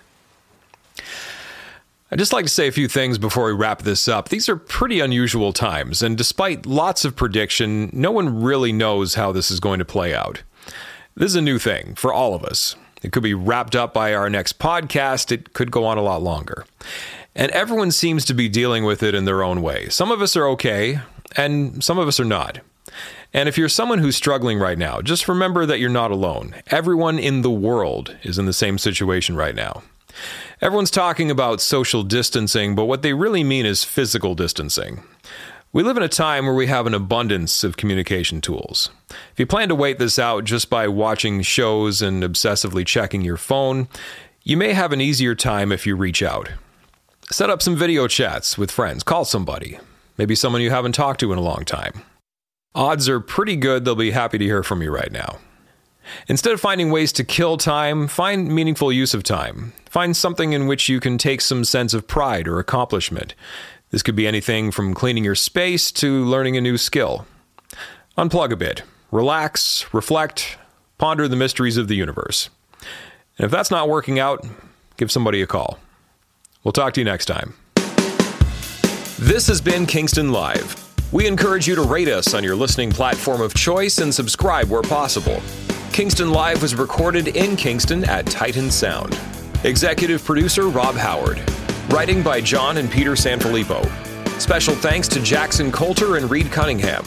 I'd 2.12 2.20
just 2.20 2.34
like 2.34 2.44
to 2.44 2.52
say 2.52 2.68
a 2.68 2.74
few 2.74 2.90
things 2.90 3.18
before 3.18 3.46
we 3.46 3.54
wrap 3.54 3.84
this 3.84 4.10
up. 4.10 4.28
These 4.28 4.50
are 4.50 4.58
pretty 4.58 5.00
unusual 5.00 5.54
times, 5.54 6.04
and 6.04 6.18
despite 6.18 6.66
lots 6.66 7.06
of 7.06 7.16
prediction, 7.16 7.90
no 7.94 8.12
one 8.12 8.42
really 8.42 8.74
knows 8.74 9.16
how 9.16 9.32
this 9.32 9.50
is 9.50 9.62
going 9.62 9.80
to 9.80 9.86
play 9.86 10.14
out. 10.14 10.44
This 11.16 11.30
is 11.30 11.36
a 11.36 11.42
new 11.42 11.58
thing 11.58 11.96
for 11.96 12.12
all 12.12 12.36
of 12.36 12.44
us. 12.44 12.76
It 13.02 13.14
could 13.14 13.24
be 13.24 13.34
wrapped 13.34 13.74
up 13.74 13.94
by 13.94 14.14
our 14.14 14.30
next 14.30 14.60
podcast, 14.60 15.32
it 15.32 15.54
could 15.54 15.72
go 15.72 15.86
on 15.86 15.98
a 15.98 16.02
lot 16.04 16.22
longer. 16.22 16.66
And 17.34 17.50
everyone 17.54 17.92
seems 17.92 18.26
to 18.26 18.34
be 18.34 18.50
dealing 18.50 18.84
with 18.84 19.02
it 19.04 19.16
in 19.16 19.24
their 19.24 19.42
own 19.42 19.62
way. 19.62 19.88
Some 19.88 20.12
of 20.12 20.22
us 20.22 20.36
are 20.36 20.50
okay, 20.50 21.00
and 21.38 21.82
some 21.82 21.98
of 21.98 22.10
us 22.10 22.20
are 22.20 22.26
not. 22.26 22.60
And 23.34 23.48
if 23.48 23.58
you're 23.58 23.70
someone 23.70 24.00
who's 24.00 24.16
struggling 24.16 24.60
right 24.60 24.78
now, 24.78 25.02
just 25.02 25.28
remember 25.28 25.66
that 25.66 25.80
you're 25.80 25.90
not 25.90 26.12
alone. 26.12 26.56
Everyone 26.68 27.18
in 27.18 27.42
the 27.42 27.52
world 27.52 28.16
is 28.24 28.38
in 28.38 28.46
the 28.46 28.54
same 28.54 28.78
situation 28.78 29.36
right 29.36 29.56
now. 29.56 29.84
Everyone's 30.62 30.92
talking 30.92 31.32
about 31.32 31.62
social 31.62 32.04
distancing, 32.04 32.76
but 32.76 32.86
what 32.86 33.02
they 33.02 33.14
really 33.14 33.44
mean 33.44 33.66
is 33.66 33.84
physical 33.84 34.36
distancing. 34.36 35.04
We 35.74 35.84
live 35.84 35.96
in 35.96 36.04
a 36.04 36.10
time 36.10 36.46
where 36.46 36.54
we 36.54 36.68
have 36.68 36.86
an 36.86 36.94
abundance 36.94 37.64
of 37.64 37.78
communication 37.78 38.42
tools. 38.42 38.90
If 39.10 39.40
you 39.40 39.46
plan 39.46 39.70
to 39.70 39.76
wait 39.76 40.00
this 40.00 40.20
out 40.20 40.44
just 40.44 40.70
by 40.70 40.90
watching 40.90 41.42
shows 41.44 42.02
and 42.02 42.24
obsessively 42.24 42.86
checking 42.86 43.22
your 43.22 43.38
phone, 43.38 43.88
you 44.44 44.58
may 44.58 44.74
have 44.74 44.92
an 44.92 45.00
easier 45.00 45.34
time 45.34 45.72
if 45.72 45.88
you 45.88 45.96
reach 45.96 46.22
out. 46.22 46.50
Set 47.32 47.50
up 47.50 47.62
some 47.62 47.78
video 47.78 48.08
chats 48.08 48.58
with 48.58 48.70
friends, 48.70 49.02
call 49.02 49.24
somebody, 49.24 49.80
maybe 50.18 50.36
someone 50.36 50.62
you 50.62 50.72
haven't 50.72 50.92
talked 50.92 51.22
to 51.22 51.32
in 51.32 51.38
a 51.38 51.42
long 51.42 51.64
time. 51.64 52.02
Odds 52.74 53.10
are 53.10 53.20
pretty 53.20 53.58
good 53.58 53.84
they'll 53.84 53.96
be 53.96 54.12
happy 54.12 54.38
to 54.38 54.46
hear 54.46 54.64
from 54.64 54.82
you 54.82 54.92
right 54.92 55.12
now. 55.12 55.40
Instead 56.28 56.54
of 56.54 56.62
finding 56.62 56.90
ways 56.90 57.12
to 57.14 57.24
kill 57.24 57.58
time, 57.58 58.08
find 58.08 58.48
meaningful 58.48 58.92
use 58.92 59.14
of 59.14 59.24
time. 59.24 59.74
Find 59.90 60.16
something 60.16 60.54
in 60.54 60.68
which 60.68 60.88
you 60.88 61.00
can 61.00 61.18
take 61.18 61.42
some 61.42 61.66
sense 61.66 61.94
of 61.94 62.08
pride 62.08 62.48
or 62.48 62.60
accomplishment. 62.60 63.36
This 63.90 64.02
could 64.02 64.16
be 64.16 64.26
anything 64.26 64.72
from 64.72 64.94
cleaning 64.94 65.26
your 65.26 65.36
space 65.36 65.92
to 65.94 66.24
learning 66.24 66.56
a 66.56 66.62
new 66.62 66.78
skill. 66.78 67.28
Unplug 68.18 68.52
a 68.52 68.56
bit, 68.56 68.84
relax, 69.12 69.94
reflect, 69.94 70.58
ponder 70.98 71.28
the 71.28 71.36
mysteries 71.36 71.78
of 71.78 71.90
the 71.90 71.96
universe. 71.96 72.50
And 73.38 73.46
if 73.46 73.52
that's 73.52 73.72
not 73.72 73.90
working 73.90 74.18
out, 74.18 74.46
give 74.96 75.12
somebody 75.12 75.42
a 75.42 75.48
call. 75.48 75.78
We'll 76.64 76.72
talk 76.72 76.94
to 76.94 77.02
you 77.02 77.06
next 77.06 77.26
time. 77.26 77.54
This 79.20 79.48
has 79.48 79.60
been 79.60 79.86
Kingston 79.86 80.32
Live. 80.32 80.91
We 81.12 81.28
encourage 81.28 81.68
you 81.68 81.76
to 81.76 81.82
rate 81.82 82.08
us 82.08 82.34
on 82.34 82.42
your 82.42 82.56
listening 82.56 82.90
platform 82.90 83.42
of 83.42 83.54
choice 83.54 83.98
and 83.98 84.14
subscribe 84.14 84.70
where 84.70 84.82
possible. 84.82 85.42
Kingston 85.92 86.32
Live 86.32 86.62
was 86.62 86.74
recorded 86.74 87.36
in 87.36 87.58
Kingston 87.58 88.06
at 88.06 88.26
Titan 88.28 88.72
Sound. 88.72 89.20
Executive 89.66 90.24
producer 90.24 90.70
Rob 90.70 90.96
Howard. 90.96 91.42
Writing 91.90 92.24
by 92.24 92.40
John 92.40 92.78
and 92.78 92.90
Peter 92.90 93.12
Sanfilippo. 93.12 93.84
Special 94.40 94.74
thanks 94.74 95.10
to 95.10 95.22
Jackson 95.22 95.70
Coulter 95.70 96.16
and 96.16 96.32
Reed 96.32 96.50
Cunningham. 96.50 97.04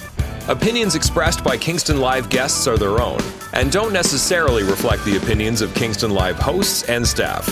Opinions 0.49 0.95
expressed 0.95 1.43
by 1.43 1.57
Kingston 1.57 1.99
Live 1.99 2.29
guests 2.29 2.67
are 2.67 2.77
their 2.77 3.01
own 3.01 3.23
and 3.55 3.73
don't 3.73 3.95
necessarily 3.95 4.65
reflect 4.65 5.03
the 5.07 5.17
opinions 5.17 5.63
of 5.63 5.73
Kingston 5.73 6.11
Live 6.11 6.37
hosts 6.37 6.83
and 6.91 7.07
staff. 7.07 7.49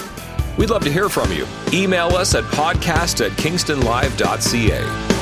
We'd 0.59 0.69
love 0.69 0.85
to 0.85 0.93
hear 0.93 1.09
from 1.09 1.33
you. 1.33 1.47
Email 1.73 2.09
us 2.09 2.35
at 2.35 2.45
podcast 2.45 3.25
at 3.25 3.33
kingstonlive.ca. 3.39 5.22